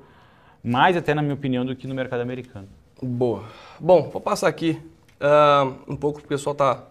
mais 0.63 0.97
até 0.97 1.15
na 1.15 1.23
minha 1.23 1.35
opinião 1.35 1.65
do 1.65 1.75
que 1.75 1.87
no 1.87 1.95
mercado 1.95 2.21
americano. 2.21 2.69
Boa. 3.03 3.45
Bom, 3.79 4.11
vou 4.11 4.21
passar 4.21 4.49
aqui 4.49 4.81
uh, 5.21 5.75
um 5.89 5.97
pouco 5.97 6.19
o 6.19 6.21
que 6.21 6.27
o 6.27 6.29
pessoal 6.29 6.55
tá 6.55 6.85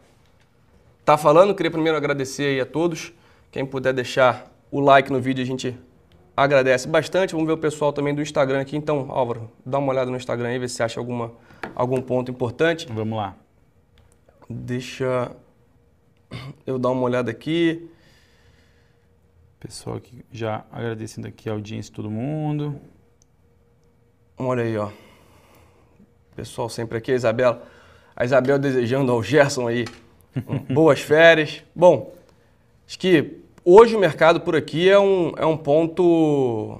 tá 1.05 1.17
falando. 1.17 1.53
Queria 1.53 1.71
primeiro 1.71 1.97
agradecer 1.97 2.59
a 2.59 2.65
todos. 2.65 3.13
Quem 3.51 3.65
puder 3.65 3.93
deixar 3.93 4.51
o 4.71 4.79
like 4.79 5.11
no 5.11 5.19
vídeo, 5.19 5.43
a 5.43 5.45
gente 5.45 5.77
agradece 6.35 6.87
bastante. 6.87 7.33
Vamos 7.33 7.47
ver 7.47 7.53
o 7.53 7.57
pessoal 7.57 7.93
também 7.93 8.13
do 8.13 8.21
Instagram 8.21 8.61
aqui. 8.61 8.75
Então, 8.75 9.07
Álvaro, 9.09 9.49
dá 9.65 9.77
uma 9.77 9.91
olhada 9.91 10.09
no 10.09 10.17
Instagram 10.17 10.49
aí, 10.49 10.59
ver 10.59 10.69
se 10.69 10.81
acha 10.81 10.99
alguma, 10.99 11.31
algum 11.75 12.01
ponto 12.01 12.31
importante. 12.31 12.87
Vamos 12.91 13.17
lá. 13.17 13.35
Deixa 14.49 15.31
eu 16.65 16.79
dar 16.79 16.89
uma 16.89 17.03
olhada 17.03 17.29
aqui. 17.29 17.89
Pessoal 19.59 19.97
aqui 19.97 20.23
já 20.31 20.63
agradecendo 20.71 21.27
aqui 21.27 21.49
a 21.49 21.51
audiência 21.51 21.91
de 21.91 21.95
todo 21.95 22.09
mundo. 22.09 22.79
Olha 24.37 24.63
aí, 24.63 24.77
ó. 24.77 24.89
Pessoal 26.33 26.69
sempre 26.69 26.97
aqui, 26.97 27.11
Isabela. 27.11 27.61
A 28.15 28.23
Isabel 28.23 28.57
desejando 28.57 29.11
ao 29.11 29.21
Gerson 29.21 29.67
aí 29.67 29.85
boas 30.71 31.01
férias. 31.01 31.61
Bom, 31.75 32.13
acho 32.87 32.97
que 32.97 33.41
hoje 33.65 33.97
o 33.97 33.99
mercado 33.99 34.39
por 34.39 34.55
aqui 34.55 34.89
é 34.89 34.97
um, 34.97 35.33
é 35.35 35.45
um 35.45 35.57
ponto, 35.57 36.79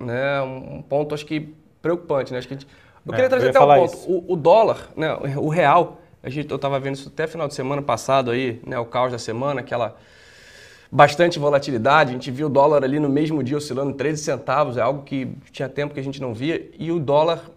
né, 0.00 0.42
um 0.42 0.82
ponto 0.82 1.14
acho 1.14 1.24
que 1.24 1.54
preocupante, 1.80 2.32
né? 2.32 2.38
Acho 2.38 2.48
que 2.48 2.54
gente, 2.54 2.66
eu 3.06 3.12
é, 3.12 3.14
queria 3.14 3.30
trazer 3.30 3.46
eu 3.46 3.50
até 3.50 3.60
um 3.60 3.86
ponto. 3.86 4.10
O, 4.10 4.32
o, 4.32 4.36
dólar, 4.36 4.90
né, 4.96 5.14
o 5.36 5.48
real, 5.48 6.00
a 6.20 6.28
gente, 6.28 6.50
eu 6.50 6.56
estava 6.56 6.80
vendo 6.80 6.96
isso 6.96 7.08
até 7.08 7.28
final 7.28 7.46
de 7.46 7.54
semana 7.54 7.80
passado 7.80 8.32
aí, 8.32 8.60
né, 8.66 8.76
o 8.76 8.86
caos 8.86 9.12
da 9.12 9.20
semana, 9.20 9.60
aquela 9.60 9.96
bastante 10.92 11.38
volatilidade. 11.38 12.10
A 12.10 12.12
gente 12.12 12.30
viu 12.30 12.48
o 12.48 12.50
dólar 12.50 12.84
ali 12.84 13.00
no 13.00 13.08
mesmo 13.08 13.42
dia 13.42 13.56
oscilando 13.56 13.94
13 13.94 14.22
centavos, 14.22 14.76
é 14.76 14.82
algo 14.82 15.02
que 15.04 15.26
tinha 15.50 15.66
tempo 15.66 15.94
que 15.94 16.00
a 16.00 16.04
gente 16.04 16.20
não 16.20 16.34
via. 16.34 16.70
E 16.78 16.92
o 16.92 17.00
dólar, 17.00 17.50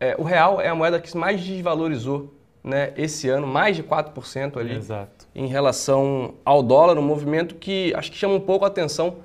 é, 0.00 0.16
o 0.18 0.22
real 0.22 0.58
é 0.58 0.68
a 0.68 0.74
moeda 0.74 0.98
que 0.98 1.14
mais 1.14 1.42
desvalorizou 1.42 2.32
né, 2.64 2.94
esse 2.96 3.28
ano, 3.28 3.46
mais 3.46 3.76
de 3.76 3.82
4% 3.82 4.56
ali 4.56 4.74
Exato. 4.74 5.28
em 5.34 5.46
relação 5.46 6.34
ao 6.44 6.62
dólar, 6.62 6.98
um 6.98 7.02
movimento 7.02 7.56
que 7.56 7.92
acho 7.94 8.10
que 8.10 8.16
chama 8.16 8.34
um 8.34 8.40
pouco 8.40 8.64
a 8.64 8.68
atenção, 8.68 9.18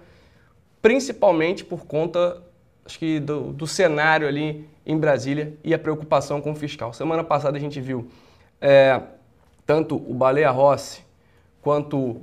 principalmente 0.82 1.64
por 1.64 1.86
conta 1.86 2.42
acho 2.86 3.00
que 3.00 3.20
do, 3.20 3.54
do 3.54 3.66
cenário 3.66 4.28
ali 4.28 4.68
em 4.86 4.98
Brasília 4.98 5.54
e 5.64 5.74
a 5.74 5.80
preocupação 5.80 6.42
com 6.42 6.52
o 6.52 6.56
fiscal. 6.56 6.92
Semana 6.94 7.24
passada 7.24 7.58
a 7.58 7.60
gente 7.60 7.80
viu 7.80 8.10
é, 8.60 9.02
tanto 9.66 9.96
o 9.96 10.14
Baleia 10.14 10.52
Rossi 10.52 11.02
quanto 11.62 12.22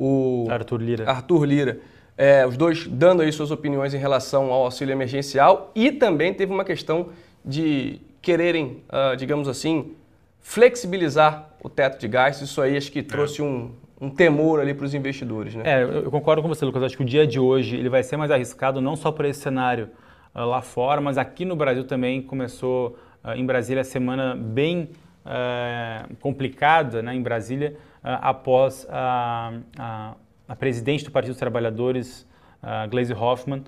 o 0.00 0.46
Arthur 0.50 0.80
Lira, 0.80 1.10
Arthur 1.10 1.44
Lira 1.44 1.80
é, 2.20 2.46
os 2.46 2.54
dois 2.54 2.86
dando 2.86 3.22
aí 3.22 3.32
suas 3.32 3.50
opiniões 3.50 3.94
em 3.94 3.96
relação 3.96 4.52
ao 4.52 4.64
auxílio 4.64 4.92
emergencial 4.92 5.70
e 5.74 5.90
também 5.90 6.34
teve 6.34 6.52
uma 6.52 6.66
questão 6.66 7.08
de 7.42 7.98
quererem, 8.20 8.82
uh, 8.90 9.16
digamos 9.16 9.48
assim, 9.48 9.94
flexibilizar 10.38 11.50
o 11.62 11.68
teto 11.70 11.98
de 11.98 12.06
gastos. 12.06 12.50
Isso 12.50 12.60
aí 12.60 12.76
acho 12.76 12.92
que 12.92 13.02
trouxe 13.02 13.40
é. 13.40 13.44
um, 13.44 13.70
um 13.98 14.10
temor 14.10 14.60
ali 14.60 14.74
para 14.74 14.84
os 14.84 14.92
investidores. 14.92 15.54
Né? 15.54 15.62
É, 15.64 15.82
eu 15.82 16.10
concordo 16.10 16.42
com 16.42 16.48
você, 16.48 16.62
Lucas. 16.62 16.82
Acho 16.82 16.96
que 16.98 17.02
o 17.02 17.06
dia 17.06 17.26
de 17.26 17.40
hoje 17.40 17.76
ele 17.76 17.88
vai 17.88 18.02
ser 18.02 18.18
mais 18.18 18.30
arriscado 18.30 18.82
não 18.82 18.96
só 18.96 19.10
por 19.10 19.24
esse 19.24 19.40
cenário 19.40 19.88
uh, 20.34 20.44
lá 20.44 20.60
fora, 20.60 21.00
mas 21.00 21.16
aqui 21.16 21.46
no 21.46 21.56
Brasil 21.56 21.84
também 21.84 22.20
começou 22.20 22.98
uh, 23.24 23.32
em 23.34 23.46
Brasília 23.46 23.80
a 23.80 23.84
semana 23.84 24.36
bem 24.36 24.90
uh, 25.24 26.14
complicada, 26.16 27.00
né, 27.00 27.14
em 27.14 27.22
Brasília, 27.22 27.76
após 28.02 28.86
a, 28.90 29.52
a, 29.78 30.14
a, 30.48 30.56
presidente 30.56 31.04
do 31.04 31.10
Partido 31.10 31.32
dos 31.32 31.38
Trabalhadores, 31.38 32.26
uh, 32.62 32.88
Gleisi 32.88 33.12
Hoffmann, 33.12 33.62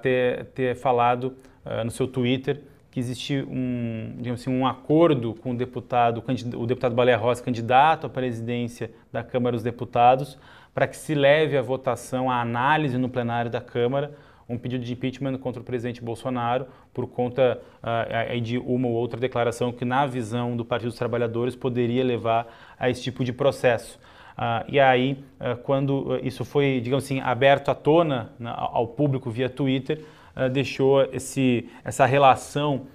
ter, 0.00 0.44
ter 0.54 0.76
falado 0.76 1.36
no 1.84 1.90
seu 1.90 2.06
Twitter 2.06 2.62
que 2.96 3.00
existe 3.00 3.44
um, 3.46 4.14
digamos 4.16 4.40
assim, 4.40 4.48
um 4.48 4.66
acordo 4.66 5.34
com 5.34 5.50
o 5.50 5.54
deputado, 5.54 6.24
o 6.54 6.66
deputado 6.66 6.94
Baleia 6.94 7.18
Rossi, 7.18 7.42
candidato 7.42 8.06
à 8.06 8.08
presidência 8.08 8.90
da 9.12 9.22
Câmara 9.22 9.54
dos 9.54 9.62
Deputados, 9.62 10.38
para 10.72 10.86
que 10.86 10.96
se 10.96 11.14
leve 11.14 11.58
à 11.58 11.60
votação, 11.60 12.30
à 12.30 12.40
análise 12.40 12.96
no 12.96 13.10
plenário 13.10 13.50
da 13.50 13.60
Câmara, 13.60 14.14
um 14.48 14.56
pedido 14.56 14.84
de 14.84 14.92
impeachment 14.92 15.38
contra 15.38 15.60
o 15.60 15.64
presidente 15.64 16.02
Bolsonaro 16.02 16.66
por 16.94 17.06
conta 17.06 17.60
uh, 17.82 18.40
de 18.40 18.58
uma 18.58 18.88
ou 18.88 18.94
outra 18.94 19.18
declaração 19.18 19.72
que, 19.72 19.84
na 19.84 20.06
visão 20.06 20.56
do 20.56 20.64
Partido 20.64 20.88
dos 20.88 20.98
Trabalhadores, 20.98 21.56
poderia 21.56 22.04
levar 22.04 22.46
a 22.78 22.88
esse 22.88 23.02
tipo 23.02 23.24
de 23.24 23.32
processo. 23.32 23.98
Uh, 24.38 24.64
e 24.68 24.78
aí, 24.78 25.24
uh, 25.40 25.56
quando 25.62 26.20
isso 26.22 26.44
foi, 26.44 26.80
digamos 26.80 27.04
assim, 27.04 27.20
aberto 27.20 27.70
à 27.70 27.74
tona 27.74 28.32
ao 28.40 28.86
público 28.86 29.30
via 29.30 29.48
Twitter, 29.48 30.04
deixou 30.52 31.02
esse, 31.14 31.66
essa 31.82 32.04
relação 32.04 32.88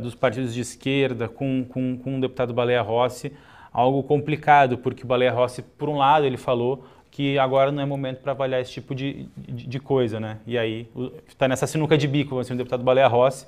dos 0.00 0.14
partidos 0.14 0.54
de 0.54 0.60
esquerda 0.60 1.28
com, 1.28 1.66
com, 1.68 1.98
com 1.98 2.16
o 2.16 2.20
deputado 2.20 2.54
Baleia 2.54 2.80
Rossi 2.80 3.32
algo 3.72 4.02
complicado, 4.02 4.78
porque 4.78 5.04
o 5.04 5.06
Baleia 5.06 5.32
Rossi, 5.32 5.62
por 5.62 5.88
um 5.88 5.96
lado, 5.96 6.26
ele 6.26 6.36
falou 6.36 6.84
que 7.20 7.38
agora 7.38 7.70
não 7.70 7.82
é 7.82 7.84
momento 7.84 8.22
para 8.22 8.32
avaliar 8.32 8.62
esse 8.62 8.72
tipo 8.72 8.94
de, 8.94 9.28
de, 9.36 9.66
de, 9.66 9.78
coisa, 9.78 10.18
né? 10.18 10.38
E 10.46 10.56
aí 10.56 10.88
está 11.28 11.46
nessa 11.46 11.66
sinuca 11.66 11.98
de 11.98 12.08
bico, 12.08 12.38
assim, 12.38 12.54
o 12.54 12.56
deputado 12.56 12.82
Baleia 12.82 13.06
Rossi. 13.08 13.46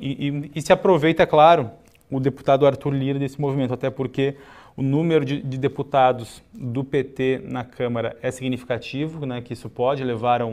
E, 0.00 0.28
e, 0.28 0.50
e, 0.54 0.62
se 0.62 0.72
aproveita, 0.72 1.22
é 1.22 1.26
claro, 1.26 1.70
o 2.10 2.18
deputado 2.18 2.66
Arthur 2.66 2.94
Lira 2.94 3.18
desse 3.18 3.38
movimento, 3.38 3.74
até 3.74 3.90
porque 3.90 4.36
o 4.74 4.80
número 4.82 5.22
de, 5.22 5.42
de 5.42 5.58
deputados 5.58 6.42
do 6.54 6.82
PT 6.82 7.42
na 7.44 7.62
Câmara 7.62 8.16
é 8.22 8.30
significativo, 8.30 9.26
né? 9.26 9.42
Que 9.42 9.52
isso 9.52 9.68
pode 9.68 10.02
levar 10.02 10.40
a 10.40 10.46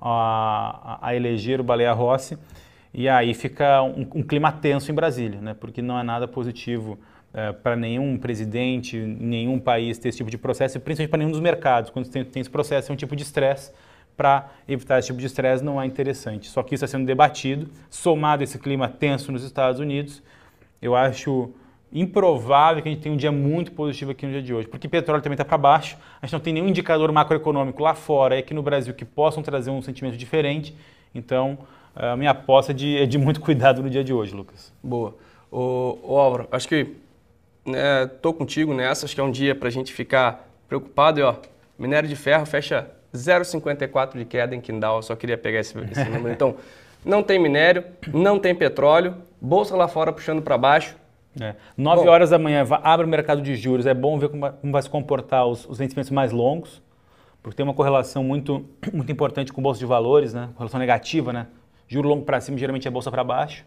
a, 0.00 0.98
a 1.02 1.16
eleger 1.16 1.60
o 1.60 1.64
Baleia 1.64 1.92
Rossi. 1.92 2.38
E 2.94 3.08
aí 3.08 3.34
fica 3.34 3.82
um, 3.82 4.06
um, 4.14 4.22
clima 4.22 4.52
tenso 4.52 4.92
em 4.92 4.94
Brasília, 4.94 5.40
né? 5.40 5.54
porque 5.58 5.82
não 5.82 5.98
é 5.98 6.04
nada 6.04 6.28
positivo 6.28 7.00
é, 7.36 7.52
para 7.52 7.76
nenhum 7.76 8.16
presidente, 8.16 8.96
nenhum 8.96 9.58
país 9.60 9.98
ter 9.98 10.08
esse 10.08 10.16
tipo 10.16 10.30
de 10.30 10.38
processo, 10.38 10.78
e 10.78 10.80
principalmente 10.80 11.10
para 11.10 11.18
nenhum 11.18 11.30
dos 11.30 11.40
mercados. 11.40 11.90
Quando 11.90 12.08
tem, 12.08 12.24
tem 12.24 12.40
esse 12.40 12.48
processo, 12.48 12.90
é 12.90 12.94
um 12.94 12.96
tipo 12.96 13.14
de 13.14 13.22
estresse. 13.22 13.72
Para 14.16 14.48
evitar 14.66 14.98
esse 14.98 15.08
tipo 15.08 15.18
de 15.18 15.26
estresse 15.26 15.62
não 15.62 15.80
é 15.80 15.84
interessante. 15.84 16.48
Só 16.48 16.62
que 16.62 16.74
isso 16.74 16.82
está 16.82 16.96
sendo 16.96 17.06
debatido, 17.06 17.68
somado 17.90 18.42
esse 18.42 18.58
clima 18.58 18.88
tenso 18.88 19.30
nos 19.30 19.44
Estados 19.44 19.78
Unidos, 19.78 20.22
eu 20.80 20.96
acho 20.96 21.50
improvável 21.92 22.82
que 22.82 22.88
a 22.88 22.92
gente 22.92 23.02
tenha 23.02 23.14
um 23.14 23.18
dia 23.18 23.30
muito 23.30 23.70
positivo 23.72 24.12
aqui 24.12 24.24
no 24.24 24.32
dia 24.32 24.42
de 24.42 24.54
hoje, 24.54 24.66
porque 24.66 24.88
petróleo 24.88 25.22
também 25.22 25.34
está 25.34 25.44
para 25.44 25.58
baixo, 25.58 25.98
a 26.20 26.26
gente 26.26 26.32
não 26.32 26.40
tem 26.40 26.54
nenhum 26.54 26.68
indicador 26.68 27.12
macroeconômico 27.12 27.82
lá 27.82 27.94
fora 27.94 28.36
e 28.36 28.38
aqui 28.38 28.54
no 28.54 28.62
Brasil 28.62 28.94
que 28.94 29.04
possam 29.04 29.42
trazer 29.42 29.70
um 29.70 29.82
sentimento 29.82 30.16
diferente. 30.16 30.74
Então, 31.14 31.58
a 31.94 32.16
minha 32.16 32.30
aposta 32.30 32.72
é 32.72 32.74
de, 32.74 32.96
é 32.96 33.04
de 33.04 33.18
muito 33.18 33.40
cuidado 33.42 33.82
no 33.82 33.90
dia 33.90 34.02
de 34.02 34.14
hoje, 34.14 34.34
Lucas. 34.34 34.72
Boa. 34.82 35.14
O, 35.50 35.98
o 36.02 36.18
Álvaro, 36.18 36.48
acho 36.50 36.66
que 36.66 36.96
né, 37.66 38.08
contigo 38.36 38.72
nessa, 38.72 39.06
acho 39.06 39.14
que 39.14 39.20
é 39.20 39.24
um 39.24 39.30
dia 39.30 39.54
para 39.54 39.68
a 39.68 39.70
gente 39.70 39.92
ficar 39.92 40.48
preocupado. 40.68 41.20
E, 41.20 41.22
ó, 41.22 41.34
minério 41.78 42.08
de 42.08 42.16
ferro 42.16 42.46
fecha 42.46 42.90
0,54 43.14 44.18
de 44.18 44.24
queda 44.24 44.54
em 44.54 44.60
Kindle, 44.60 45.02
só 45.02 45.16
queria 45.16 45.38
pegar 45.38 45.60
esse, 45.60 45.76
esse 45.78 46.04
número. 46.10 46.30
Então, 46.30 46.56
não 47.04 47.22
tem 47.22 47.38
minério, 47.38 47.84
não 48.12 48.38
tem 48.38 48.54
petróleo, 48.54 49.16
bolsa 49.40 49.76
lá 49.76 49.88
fora 49.88 50.12
puxando 50.12 50.42
para 50.42 50.58
baixo, 50.58 50.96
é. 51.40 51.54
9 51.76 52.02
bom, 52.02 52.10
horas 52.10 52.30
da 52.30 52.38
manhã, 52.38 52.64
abre 52.82 53.04
o 53.04 53.08
mercado 53.08 53.42
de 53.42 53.54
juros, 53.56 53.84
é 53.84 53.92
bom 53.92 54.18
ver 54.18 54.30
como 54.30 54.40
vai, 54.40 54.52
como 54.52 54.72
vai 54.72 54.82
se 54.82 54.88
comportar 54.88 55.46
os, 55.46 55.68
os, 55.68 55.78
vencimentos 55.78 56.10
mais 56.10 56.32
longos, 56.32 56.82
porque 57.42 57.56
tem 57.56 57.64
uma 57.64 57.74
correlação 57.74 58.24
muito, 58.24 58.64
muito 58.92 59.12
importante 59.12 59.52
com 59.52 59.60
bolsa 59.60 59.78
de 59.78 59.84
valores, 59.86 60.32
né? 60.32 60.48
correlação 60.54 60.80
negativa, 60.80 61.32
né? 61.32 61.46
Juro 61.86 62.08
longo 62.08 62.24
para 62.24 62.40
cima 62.40 62.56
geralmente 62.58 62.88
é 62.88 62.90
bolsa 62.90 63.10
para 63.10 63.22
baixo. 63.22 63.64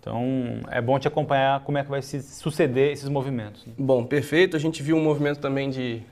Então 0.00 0.60
é 0.70 0.80
bom 0.80 0.98
te 0.98 1.08
acompanhar 1.08 1.60
como 1.60 1.78
é 1.78 1.84
que 1.84 1.90
vai 1.90 2.02
se 2.02 2.22
suceder 2.22 2.92
esses 2.92 3.08
movimentos. 3.08 3.66
Né? 3.66 3.72
Bom, 3.76 4.04
perfeito. 4.04 4.56
A 4.56 4.60
gente 4.60 4.82
viu 4.82 4.96
um 4.96 5.02
movimento 5.02 5.40
também 5.40 5.70
de 5.70 6.02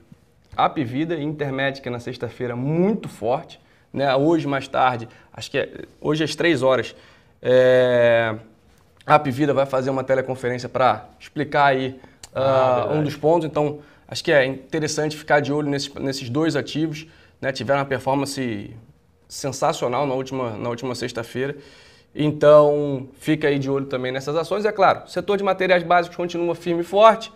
Up 0.58 0.82
Vida 0.84 1.14
e 1.14 1.22
Intermédica 1.22 1.90
na 1.90 2.00
sexta-feira 2.00 2.56
muito 2.56 3.08
forte. 3.08 3.60
Né? 3.92 4.14
Hoje, 4.14 4.46
mais 4.46 4.68
tarde, 4.68 5.08
acho 5.32 5.50
que 5.50 5.58
é, 5.58 5.84
hoje 6.00 6.24
às 6.24 6.34
3 6.34 6.62
horas, 6.62 6.94
é, 7.40 8.34
a 9.06 9.14
Apvida 9.14 9.54
vai 9.54 9.64
fazer 9.66 9.88
uma 9.88 10.02
teleconferência 10.02 10.68
para 10.68 11.08
explicar 11.18 11.66
aí 11.66 11.98
ah, 12.34 12.88
uh, 12.90 12.94
um 12.94 13.04
dos 13.04 13.16
pontos. 13.16 13.46
Então, 13.46 13.78
acho 14.08 14.22
que 14.22 14.32
é 14.32 14.44
interessante 14.44 15.16
ficar 15.16 15.40
de 15.40 15.52
olho 15.52 15.70
nesses, 15.70 15.94
nesses 15.94 16.28
dois 16.28 16.56
ativos. 16.56 17.06
Né? 17.40 17.52
Tiveram 17.52 17.80
uma 17.80 17.86
performance 17.86 18.74
sensacional 19.28 20.06
na 20.06 20.14
última, 20.14 20.56
na 20.56 20.68
última 20.68 20.94
sexta-feira. 20.94 21.56
Então, 22.18 23.08
fica 23.18 23.48
aí 23.48 23.58
de 23.58 23.70
olho 23.70 23.84
também 23.84 24.10
nessas 24.10 24.34
ações. 24.34 24.64
É 24.64 24.72
claro, 24.72 25.02
o 25.04 25.08
setor 25.08 25.36
de 25.36 25.44
materiais 25.44 25.82
básicos 25.82 26.16
continua 26.16 26.54
firme 26.54 26.80
e 26.80 26.84
forte. 26.84 27.30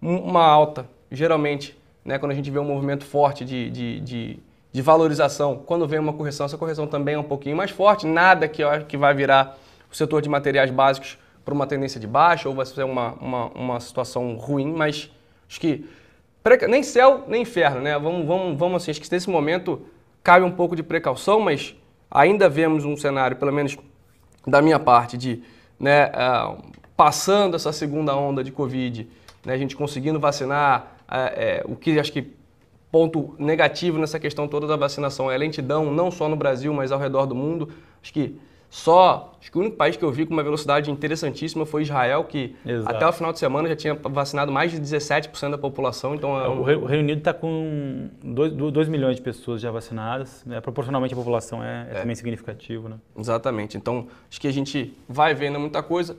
Uma 0.00 0.42
alta, 0.42 0.88
geralmente, 1.10 1.78
né, 2.02 2.18
quando 2.18 2.32
a 2.32 2.34
gente 2.34 2.50
vê 2.50 2.58
um 2.58 2.64
movimento 2.64 3.04
forte 3.04 3.44
de, 3.44 3.70
de, 3.70 4.00
de, 4.00 4.38
de 4.72 4.82
valorização, 4.82 5.62
quando 5.66 5.86
vem 5.86 6.00
uma 6.00 6.14
correção, 6.14 6.46
essa 6.46 6.56
correção 6.56 6.86
também 6.86 7.14
é 7.14 7.18
um 7.18 7.22
pouquinho 7.24 7.54
mais 7.54 7.70
forte. 7.70 8.06
Nada 8.06 8.48
que, 8.48 8.62
que 8.88 8.96
vai 8.96 9.12
virar 9.12 9.58
o 9.92 9.94
setor 9.94 10.22
de 10.22 10.30
materiais 10.30 10.70
básicos 10.70 11.18
para 11.44 11.52
uma 11.52 11.66
tendência 11.66 12.00
de 12.00 12.06
baixa 12.06 12.48
ou 12.48 12.54
vai 12.54 12.64
ser 12.64 12.84
uma, 12.84 13.12
uma, 13.20 13.46
uma 13.48 13.80
situação 13.80 14.34
ruim, 14.36 14.72
mas 14.72 15.10
acho 15.46 15.60
que 15.60 15.84
nem 16.68 16.82
céu 16.82 17.24
nem 17.28 17.42
inferno, 17.42 17.82
né? 17.82 17.98
Vamos, 17.98 18.26
vamos, 18.26 18.58
vamos 18.58 18.82
assim, 18.82 18.92
acho 18.92 19.00
que 19.00 19.12
nesse 19.12 19.28
momento 19.28 19.82
cabe 20.24 20.44
um 20.44 20.50
pouco 20.50 20.74
de 20.74 20.82
precaução, 20.82 21.38
mas 21.38 21.76
ainda 22.10 22.48
vemos 22.48 22.84
um 22.84 22.96
cenário, 22.96 23.36
pelo 23.36 23.52
menos 23.52 23.76
da 24.46 24.60
minha 24.62 24.78
parte, 24.78 25.16
de 25.16 25.42
né, 25.78 26.06
uh, 26.06 26.62
passando 26.96 27.56
essa 27.56 27.72
segunda 27.72 28.14
onda 28.16 28.42
de 28.42 28.52
Covid, 28.52 29.08
né, 29.44 29.54
a 29.54 29.58
gente 29.58 29.76
conseguindo 29.76 30.20
vacinar, 30.20 30.96
uh, 31.08 31.68
uh, 31.68 31.72
o 31.72 31.76
que 31.76 31.98
acho 31.98 32.12
que 32.12 32.32
ponto 32.90 33.34
negativo 33.38 33.98
nessa 33.98 34.20
questão 34.20 34.46
toda 34.46 34.66
da 34.66 34.76
vacinação 34.76 35.30
é 35.30 35.34
a 35.34 35.38
lentidão, 35.38 35.90
não 35.90 36.10
só 36.10 36.28
no 36.28 36.36
Brasil, 36.36 36.74
mas 36.74 36.92
ao 36.92 36.98
redor 36.98 37.24
do 37.24 37.34
mundo. 37.34 37.70
Acho 38.02 38.12
que 38.12 38.38
só, 38.72 39.34
acho 39.38 39.52
que 39.52 39.58
o 39.58 39.60
único 39.60 39.76
país 39.76 39.98
que 39.98 40.02
eu 40.02 40.10
vi 40.10 40.24
com 40.24 40.32
uma 40.32 40.42
velocidade 40.42 40.90
interessantíssima 40.90 41.66
foi 41.66 41.82
Israel, 41.82 42.24
que 42.24 42.56
Exato. 42.64 42.96
até 42.96 43.06
o 43.06 43.12
final 43.12 43.30
de 43.30 43.38
semana 43.38 43.68
já 43.68 43.76
tinha 43.76 43.94
vacinado 43.94 44.50
mais 44.50 44.72
de 44.72 44.80
17% 44.80 45.50
da 45.50 45.58
população. 45.58 46.14
Então 46.14 46.40
é 46.40 46.48
um... 46.48 46.60
O 46.60 46.86
Reino 46.86 47.02
Unido 47.02 47.18
está 47.18 47.34
com 47.34 48.08
2 48.24 48.88
milhões 48.88 49.16
de 49.16 49.22
pessoas 49.22 49.60
já 49.60 49.70
vacinadas, 49.70 50.42
né? 50.46 50.58
proporcionalmente 50.62 51.12
a 51.12 51.16
população 51.18 51.62
é, 51.62 51.86
é, 51.86 51.96
é, 51.96 52.00
também 52.00 52.16
significativo. 52.16 52.88
Né? 52.88 52.96
Exatamente, 53.14 53.76
então 53.76 54.06
acho 54.30 54.40
que 54.40 54.48
a 54.48 54.52
gente 54.52 54.96
vai 55.06 55.34
vendo 55.34 55.60
muita 55.60 55.82
coisa. 55.82 56.16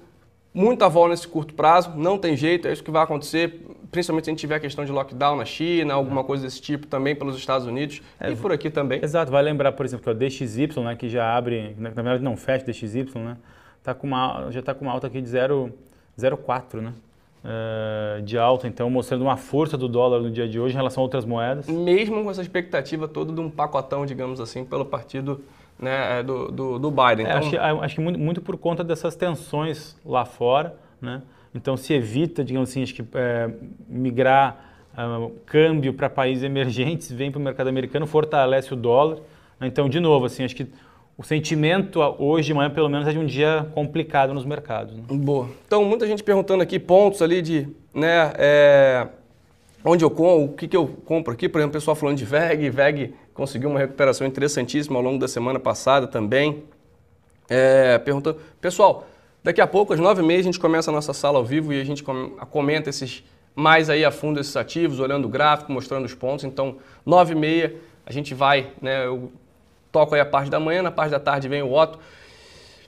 Muita 0.53 0.87
vol 0.87 1.07
nesse 1.07 1.27
curto 1.27 1.53
prazo, 1.53 1.91
não 1.95 2.17
tem 2.17 2.37
jeito, 2.37 2.67
é 2.67 2.73
isso 2.73 2.83
que 2.83 2.91
vai 2.91 3.03
acontecer, 3.03 3.65
principalmente 3.91 4.25
se 4.25 4.29
a 4.29 4.33
gente 4.33 4.39
tiver 4.39 4.55
a 4.55 4.59
questão 4.59 4.85
de 4.85 4.91
lockdown 4.91 5.35
na 5.35 5.45
China, 5.45 5.95
alguma 5.95 6.21
é. 6.21 6.23
coisa 6.23 6.43
desse 6.43 6.61
tipo 6.61 6.85
também 6.85 7.15
pelos 7.15 7.35
Estados 7.35 7.65
Unidos 7.65 8.01
é, 8.19 8.31
e 8.31 8.35
por 8.35 8.51
aqui 8.51 8.69
também. 8.69 9.03
Exato, 9.03 9.31
vai 9.31 9.41
lembrar, 9.41 9.71
por 9.71 9.85
exemplo, 9.85 10.03
que 10.03 10.09
o 10.11 10.13
DXY, 10.13 10.79
né, 10.83 10.95
que 10.95 11.09
já 11.09 11.35
abre, 11.35 11.75
na 11.77 11.89
verdade 11.89 12.23
não 12.23 12.37
fecha 12.37 12.65
DXY, 12.65 13.07
né, 13.15 13.37
tá 13.81 13.93
com 13.93 14.07
uma, 14.07 14.51
já 14.51 14.59
está 14.59 14.73
com 14.73 14.85
uma 14.85 14.93
alta 14.93 15.07
aqui 15.07 15.21
de 15.21 15.29
0,4, 15.29 16.81
né? 16.81 16.93
Uh, 17.43 18.21
de 18.21 18.37
alta, 18.37 18.69
então 18.69 18.89
mostrando 18.89 19.23
uma 19.23 19.35
força 19.35 19.77
do 19.77 19.89
dólar 19.89 20.21
no 20.21 20.31
dia 20.31 20.47
de 20.47 20.57
hoje 20.57 20.75
em 20.75 20.77
relação 20.77 21.01
a 21.01 21.03
outras 21.03 21.25
moedas. 21.25 21.67
Mesmo 21.67 22.23
com 22.23 22.31
essa 22.31 22.41
expectativa 22.41 23.05
toda 23.05 23.33
de 23.33 23.41
um 23.41 23.49
pacotão, 23.49 24.05
digamos 24.05 24.39
assim, 24.39 24.63
pelo 24.63 24.85
partido 24.85 25.41
né, 25.79 26.19
é, 26.19 26.23
do, 26.23 26.51
do, 26.51 26.79
do 26.79 26.91
Biden. 26.91 27.25
É, 27.25 27.29
então... 27.29 27.37
acho, 27.37 27.49
que, 27.49 27.57
acho 27.57 27.95
que 27.95 28.01
muito, 28.01 28.19
muito, 28.19 28.41
por 28.41 28.57
conta 28.57 28.83
dessas 28.83 29.15
tensões 29.15 29.97
lá 30.05 30.25
fora, 30.25 30.75
né? 31.01 31.21
Então 31.55 31.77
se 31.77 31.93
evita, 31.93 32.43
digamos 32.43 32.69
assim, 32.69 32.81
acho 32.81 32.95
que 32.95 33.03
é, 33.13 33.49
migrar 33.87 34.73
uh, 34.97 35.31
câmbio 35.45 35.93
para 35.93 36.09
países 36.09 36.43
emergentes, 36.43 37.11
vem 37.11 37.31
para 37.31 37.39
o 37.39 37.41
mercado 37.41 37.67
americano, 37.67 38.07
fortalece 38.07 38.73
o 38.73 38.75
dólar. 38.75 39.17
Né? 39.59 39.67
Então, 39.67 39.87
de 39.87 39.99
novo, 39.99 40.25
assim, 40.25 40.43
acho 40.43 40.55
que 40.55 40.67
o 41.17 41.23
sentimento 41.23 41.99
hoje 42.17 42.47
de 42.47 42.53
manhã, 42.53 42.69
pelo 42.69 42.89
menos, 42.89 43.07
é 43.07 43.11
de 43.11 43.19
um 43.19 43.25
dia 43.25 43.67
complicado 43.73 44.33
nos 44.33 44.45
mercados. 44.45 44.95
Né? 44.95 45.03
Boa. 45.09 45.47
Então, 45.65 45.83
muita 45.85 46.07
gente 46.07 46.23
perguntando 46.23 46.63
aqui 46.63 46.79
pontos 46.79 47.21
ali 47.21 47.41
de, 47.41 47.67
né, 47.93 48.33
é, 48.35 49.07
onde 49.85 50.03
eu 50.03 50.09
compro, 50.09 50.45
o 50.45 50.49
que, 50.53 50.67
que 50.67 50.75
eu 50.75 50.87
compro 51.05 51.33
aqui. 51.33 51.47
Por 51.47 51.59
exemplo, 51.59 51.77
o 51.77 51.79
pessoal 51.79 51.95
falando 51.95 52.17
de 52.17 52.25
VEG. 52.25 52.69
VEG 52.69 53.13
conseguiu 53.33 53.69
uma 53.69 53.79
recuperação 53.79 54.25
interessantíssima 54.25 54.97
ao 54.97 55.03
longo 55.03 55.19
da 55.19 55.27
semana 55.27 55.59
passada 55.59 56.07
também. 56.07 56.63
É, 57.49 57.99
pessoal, 58.61 59.07
daqui 59.43 59.61
a 59.61 59.67
pouco, 59.67 59.93
às 59.93 59.99
nove 59.99 60.21
e 60.21 60.25
meia, 60.25 60.39
a 60.39 60.43
gente 60.43 60.59
começa 60.59 60.91
a 60.91 60.93
nossa 60.93 61.13
sala 61.13 61.37
ao 61.37 61.45
vivo 61.45 61.73
e 61.73 61.81
a 61.81 61.83
gente 61.83 62.03
comenta 62.49 62.89
esses 62.89 63.23
mais 63.55 63.89
aí 63.89 64.03
a 64.03 64.11
fundo 64.11 64.39
esses 64.39 64.55
ativos, 64.55 64.99
olhando 64.99 65.25
o 65.25 65.29
gráfico, 65.29 65.71
mostrando 65.71 66.05
os 66.05 66.15
pontos. 66.15 66.43
Então, 66.43 66.77
nove 67.05 67.33
e 67.33 67.35
meia, 67.35 67.75
a 68.05 68.11
gente 68.11 68.33
vai, 68.33 68.71
né, 68.81 69.05
eu 69.05 69.31
toco 69.91 70.15
aí 70.15 70.21
a 70.21 70.25
parte 70.25 70.49
da 70.49 70.59
manhã, 70.59 70.81
na 70.81 70.91
parte 70.91 71.11
da 71.11 71.19
tarde 71.19 71.47
vem 71.47 71.61
o 71.61 71.71
Otto. 71.71 71.99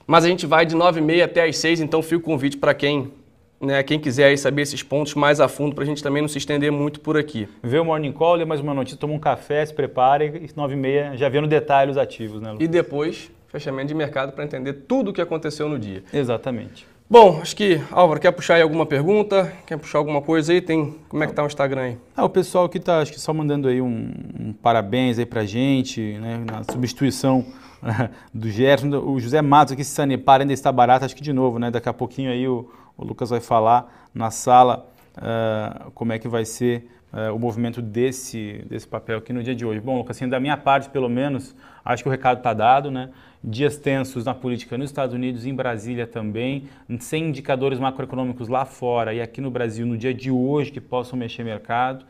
Mas 0.06 0.24
a 0.24 0.28
gente 0.28 0.46
vai 0.46 0.66
de 0.66 0.76
9h30 0.76 1.24
até 1.24 1.44
as 1.44 1.56
6 1.58 1.80
então 1.80 2.02
fica 2.02 2.16
o 2.16 2.20
convite 2.20 2.56
para 2.56 2.74
quem, 2.74 3.12
né, 3.60 3.82
quem 3.82 3.98
quiser 3.98 4.26
aí 4.26 4.38
saber 4.38 4.62
esses 4.62 4.82
pontos 4.82 5.14
mais 5.14 5.40
a 5.40 5.48
fundo, 5.48 5.74
para 5.74 5.84
a 5.84 5.86
gente 5.86 6.02
também 6.02 6.20
não 6.22 6.28
se 6.28 6.38
estender 6.38 6.70
muito 6.70 7.00
por 7.00 7.16
aqui. 7.16 7.48
Vê 7.62 7.78
o 7.78 7.84
Morning 7.84 8.12
Call, 8.12 8.36
lê 8.36 8.44
mais 8.44 8.60
uma 8.60 8.74
notícia, 8.74 8.98
toma 8.98 9.14
um 9.14 9.18
café, 9.18 9.64
se 9.64 9.74
prepare 9.74 10.26
e 10.26 10.48
9h30 10.48 11.16
já 11.16 11.28
vê 11.28 11.40
no 11.40 11.46
detalhe 11.46 11.90
os 11.90 11.98
ativos. 11.98 12.40
Né, 12.40 12.54
E 12.60 12.68
depois, 12.68 13.30
fechamento 13.48 13.88
de 13.88 13.94
mercado 13.94 14.32
para 14.32 14.44
entender 14.44 14.72
tudo 14.72 15.10
o 15.10 15.12
que 15.12 15.20
aconteceu 15.20 15.68
no 15.68 15.78
dia. 15.78 16.02
Exatamente. 16.12 16.86
Bom, 17.08 17.38
acho 17.40 17.54
que, 17.54 17.80
Álvaro, 17.92 18.18
quer 18.18 18.32
puxar 18.32 18.56
aí 18.56 18.62
alguma 18.62 18.84
pergunta? 18.84 19.52
Quer 19.64 19.78
puxar 19.78 19.98
alguma 19.98 20.20
coisa 20.20 20.52
aí? 20.52 20.60
Tem, 20.60 20.96
como 21.08 21.22
é 21.22 21.28
que 21.28 21.32
tá 21.32 21.44
o 21.44 21.46
Instagram 21.46 21.80
aí? 21.82 21.98
Ah, 22.16 22.24
o 22.24 22.28
pessoal 22.28 22.64
aqui 22.64 22.80
tá, 22.80 22.98
acho 22.98 23.12
que 23.12 23.20
só 23.20 23.32
mandando 23.32 23.68
aí 23.68 23.80
um, 23.80 24.10
um 24.40 24.52
parabéns 24.52 25.16
aí 25.16 25.24
pra 25.24 25.44
gente, 25.44 26.00
né, 26.00 26.44
na 26.44 26.64
substituição 26.64 27.46
do 28.34 28.50
Gerson. 28.50 28.88
O 28.98 29.20
José 29.20 29.40
Matos 29.40 29.74
aqui, 29.74 29.84
se 29.84 29.92
Sanepar 29.92 30.40
ainda 30.40 30.52
está 30.52 30.72
barato, 30.72 31.04
acho 31.04 31.14
que 31.14 31.22
de 31.22 31.32
novo, 31.32 31.60
né, 31.60 31.70
daqui 31.70 31.88
a 31.88 31.92
pouquinho 31.92 32.28
aí 32.28 32.48
o, 32.48 32.68
o 32.96 33.04
Lucas 33.04 33.30
vai 33.30 33.40
falar 33.40 34.08
na 34.14 34.30
sala 34.30 34.88
uh, 35.16 35.90
como 35.92 36.12
é 36.12 36.18
que 36.18 36.28
vai 36.28 36.44
ser 36.44 36.88
uh, 37.12 37.34
o 37.34 37.38
movimento 37.38 37.82
desse, 37.82 38.64
desse 38.68 38.86
papel 38.86 39.18
aqui 39.18 39.32
no 39.32 39.42
dia 39.42 39.54
de 39.54 39.64
hoje. 39.64 39.80
Bom, 39.80 39.98
Lucas, 39.98 40.16
assim, 40.16 40.28
da 40.28 40.40
minha 40.40 40.56
parte, 40.56 40.88
pelo 40.88 41.08
menos, 41.08 41.54
acho 41.84 42.02
que 42.02 42.08
o 42.08 42.12
recado 42.12 42.38
está 42.38 42.52
dado, 42.52 42.90
né? 42.90 43.10
Dias 43.42 43.76
tensos 43.76 44.24
na 44.24 44.34
política 44.34 44.76
nos 44.76 44.90
Estados 44.90 45.14
Unidos, 45.14 45.46
em 45.46 45.54
Brasília 45.54 46.06
também, 46.06 46.68
sem 46.98 47.28
indicadores 47.28 47.78
macroeconômicos 47.78 48.48
lá 48.48 48.64
fora 48.64 49.14
e 49.14 49.20
aqui 49.20 49.40
no 49.40 49.50
Brasil 49.50 49.86
no 49.86 49.96
dia 49.96 50.12
de 50.12 50.30
hoje 50.30 50.72
que 50.72 50.80
possam 50.80 51.18
mexer 51.18 51.44
mercado. 51.44 52.04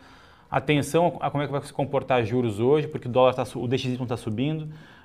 Atenção 0.50 1.16
a 1.20 1.30
como 1.30 1.42
é 1.42 1.46
que 1.46 1.52
vai 1.52 1.62
se 1.62 1.72
comportar 1.72 2.24
juros 2.24 2.61
hoje, 2.61 2.87
porque 2.87 3.09
o 3.09 3.11
dólar 3.11 3.35
tá, 3.35 3.44
o 3.54 3.66
DXY 3.66 4.02
está 4.02 4.16
subindo. 4.16 4.62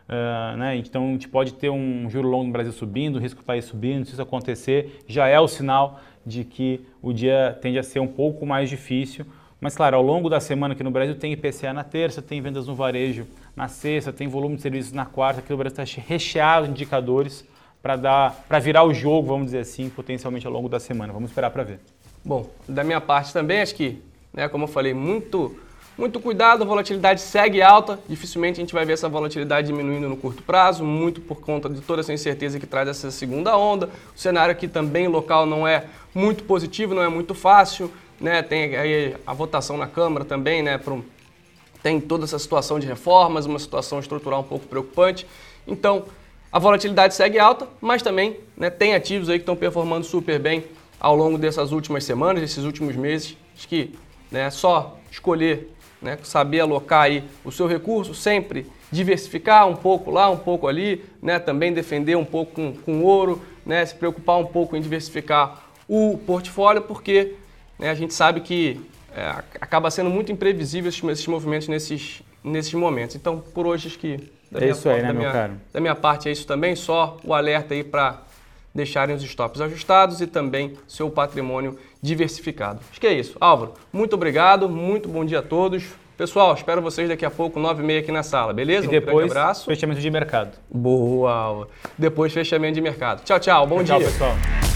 Uh, 0.08 0.58
né? 0.58 0.76
Então 0.76 1.08
a 1.08 1.12
gente 1.12 1.28
pode 1.28 1.54
ter 1.54 1.70
um 1.70 2.10
juro 2.10 2.28
longo 2.28 2.46
no 2.46 2.52
Brasil 2.52 2.72
subindo, 2.72 3.16
o 3.16 3.20
risco 3.20 3.42
do 3.42 3.46
país 3.46 3.66
subindo. 3.66 4.06
Se 4.06 4.14
isso 4.14 4.22
acontecer, 4.22 5.00
já 5.08 5.28
é 5.28 5.40
o 5.40 5.48
sinal 5.48 6.00
de 6.26 6.44
que 6.44 6.86
o 7.02 7.14
dia 7.14 7.58
tende 7.62 7.80
a 7.80 7.84
ser 7.84 8.00
um 8.00 8.08
pouco 8.08 8.46
mais 8.46 8.70
difícil 8.70 9.26
mas, 9.62 9.76
claro, 9.76 9.96
ao 9.96 10.02
longo 10.02 10.28
da 10.28 10.40
semana 10.40 10.74
aqui 10.74 10.84
no 10.84 10.90
Brasil 10.90 11.14
tem 11.14 11.34
IPCA 11.34 11.72
na 11.72 11.84
terça, 11.84 12.20
tem 12.20 12.42
vendas 12.42 12.66
no 12.66 12.74
varejo 12.74 13.28
na 13.56 13.68
sexta, 13.68 14.12
tem 14.12 14.28
volume 14.28 14.56
de 14.56 14.64
serviços 14.64 14.92
na 14.92 15.06
quarta. 15.06 15.40
Aqui 15.40 15.52
no 15.52 15.58
Brasil 15.58 15.84
está 15.84 16.02
recheado 16.02 16.66
de 16.66 16.72
indicadores 16.72 17.46
para 17.80 17.96
dar, 17.96 18.44
para 18.48 18.58
virar 18.58 18.84
o 18.84 18.92
jogo, 18.92 19.28
vamos 19.28 19.46
dizer 19.46 19.60
assim, 19.60 19.88
potencialmente 19.88 20.48
ao 20.48 20.52
longo 20.52 20.68
da 20.68 20.80
semana. 20.80 21.14
Vamos 21.14 21.30
esperar 21.30 21.52
para 21.52 21.62
ver. 21.62 21.80
Bom, 22.26 22.50
da 22.68 22.84
minha 22.84 23.00
parte 23.00 23.32
também, 23.32 23.62
acho 23.62 23.76
que, 23.76 24.02
né, 24.34 24.48
como 24.48 24.66
eu 24.66 24.68
falei, 24.68 24.94
muito, 24.94 25.56
muito 25.98 26.20
cuidado, 26.20 26.64
a 26.64 26.66
volatilidade 26.66 27.22
segue 27.22 27.62
alta. 27.62 28.00
Dificilmente 28.08 28.60
a 28.60 28.64
gente 28.64 28.74
vai 28.74 28.86
ver 28.86 28.94
essa 28.94 29.10
volatilidade 29.10 29.68
diminuindo 29.68 30.08
no 30.10 30.18
curto 30.18 30.44
prazo, 30.44 30.84
muito 30.84 31.22
por 31.22 31.42
conta 31.42 31.70
de 31.70 31.82
toda 31.82 32.02
essa 32.02 32.14
incerteza 32.14 32.60
que 32.60 32.66
traz 32.66 32.88
essa 32.88 33.12
segunda 33.12 33.58
onda. 33.58 33.90
O 34.16 34.20
cenário 34.20 34.52
aqui 34.52 34.68
também 34.68 35.08
local 35.08 35.46
não 35.46 35.68
é 35.68 35.86
muito 36.14 36.44
positivo, 36.44 36.94
não 36.94 37.04
é 37.04 37.10
muito 37.10 37.34
fácil 37.34 37.92
né? 38.22 38.44
Tem 38.44 38.76
aí 38.76 39.16
a 39.26 39.34
votação 39.34 39.76
na 39.76 39.88
Câmara 39.88 40.24
também, 40.24 40.62
né? 40.62 40.80
Um, 40.88 41.02
tem 41.82 42.00
toda 42.00 42.24
essa 42.24 42.38
situação 42.38 42.80
de 42.80 42.86
reformas, 42.86 43.48
uma 43.48 43.58
situação 43.58 44.00
estrutural 44.00 44.42
um 44.42 44.44
pouco 44.44 44.68
preocupante. 44.68 45.26
Então, 45.68 46.06
a 46.52 46.60
volatilidade 46.60 47.16
segue 47.16 47.40
alta, 47.40 47.68
mas 47.82 48.04
também 48.04 48.38
né, 48.56 48.70
tem 48.70 48.94
ativos 48.94 49.30
aí 49.30 49.40
que 49.40 49.42
estão 49.42 49.56
performando 49.56 50.06
super 50.06 50.38
bem 50.38 50.64
ao 51.00 51.16
longo 51.16 51.40
dessas 51.40 51.72
últimas 51.72 52.04
semanas, 52.04 52.42
desses 52.42 52.64
últimos 52.64 52.96
meses. 52.96 53.36
Acho 53.58 53.68
que 53.68 53.96
né, 54.32 54.50
só 54.50 54.98
escolher, 55.12 55.70
né, 56.02 56.18
saber 56.24 56.62
alocar 56.62 57.04
aí 57.04 57.24
o 57.44 57.52
seu 57.52 57.68
recurso, 57.68 58.16
sempre 58.16 58.66
diversificar 58.92 59.68
um 59.68 59.76
pouco 59.76 60.10
lá, 60.12 60.30
um 60.30 60.38
pouco 60.38 60.68
ali, 60.68 61.04
né, 61.22 61.40
também 61.40 61.74
defender 61.74 62.16
um 62.16 62.26
pouco 62.26 62.54
com, 62.54 62.74
com 62.74 63.04
ouro, 63.04 63.42
né, 63.66 63.86
se 63.86 63.96
preocupar 63.96 64.38
um 64.38 64.46
pouco 64.46 64.76
em 64.76 64.82
diversificar 64.82 65.64
o 65.88 66.18
portfólio, 66.26 66.82
porque 66.82 67.36
né, 67.78 67.90
a 67.90 67.96
gente 67.96 68.14
sabe 68.14 68.42
que 68.42 68.80
é, 69.16 69.44
acaba 69.60 69.92
sendo 69.92 70.10
muito 70.10 70.32
imprevisível 70.32 70.90
esses, 70.90 71.04
esses, 71.04 71.28
movimentos 71.28 71.68
nesses, 71.68 72.22
nesses 72.44 72.74
momentos. 72.74 73.16
Então, 73.16 73.40
por 73.40 73.68
hoje, 73.68 73.88
acho 73.88 74.00
que. 74.00 74.32
é 74.56 74.70
isso 74.70 74.88
aí, 74.90 75.02
né, 75.02 75.08
da 75.08 75.14
meu 75.14 75.22
minha, 75.22 75.32
caro? 75.32 75.54
Da 75.74 75.80
minha 75.82 75.96
parte 75.96 76.30
é 76.30 76.32
isso 76.32 76.48
também, 76.48 76.76
só 76.76 77.18
o 77.24 77.34
alerta 77.34 77.74
aí 77.74 77.84
para 77.84 78.22
deixarem 78.74 79.16
os 79.16 79.24
stops 79.24 79.62
ajustados 79.62 80.22
e 80.22 80.28
também 80.28 80.74
seu 80.88 81.10
patrimônio 81.10 81.78
diversificado. 82.02 82.80
Acho 82.90 83.00
que 83.00 83.08
é 83.08 83.14
isso. 83.14 83.38
Álvaro, 83.40 83.74
muito 83.92 84.14
obrigado, 84.14 84.70
muito 84.70 85.10
bom 85.10 85.26
dia 85.26 85.40
a 85.40 85.44
todos. 85.44 85.84
Pessoal, 86.18 86.54
espero 86.54 86.82
vocês 86.82 87.10
daqui 87.10 87.26
a 87.26 87.32
pouco, 87.32 87.60
9h30 87.60 88.00
aqui 88.00 88.12
na 88.12 88.22
sala, 88.22 88.54
beleza? 88.54 88.86
E 88.86 88.90
depois, 88.90 89.28
um 89.28 89.32
abraço. 89.32 89.66
fechamento 89.66 90.00
de 90.00 90.12
mercado. 90.12 90.52
Boa, 90.70 91.68
Depois, 91.98 92.32
fechamento 92.32 92.76
de 92.76 92.82
mercado. 92.82 93.24
Tchau, 93.24 93.40
tchau. 93.40 93.66
Bom 93.66 93.84
tchau, 93.84 93.98
dia. 93.98 94.08
Tchau, 94.08 94.30
pessoal. 94.36 94.71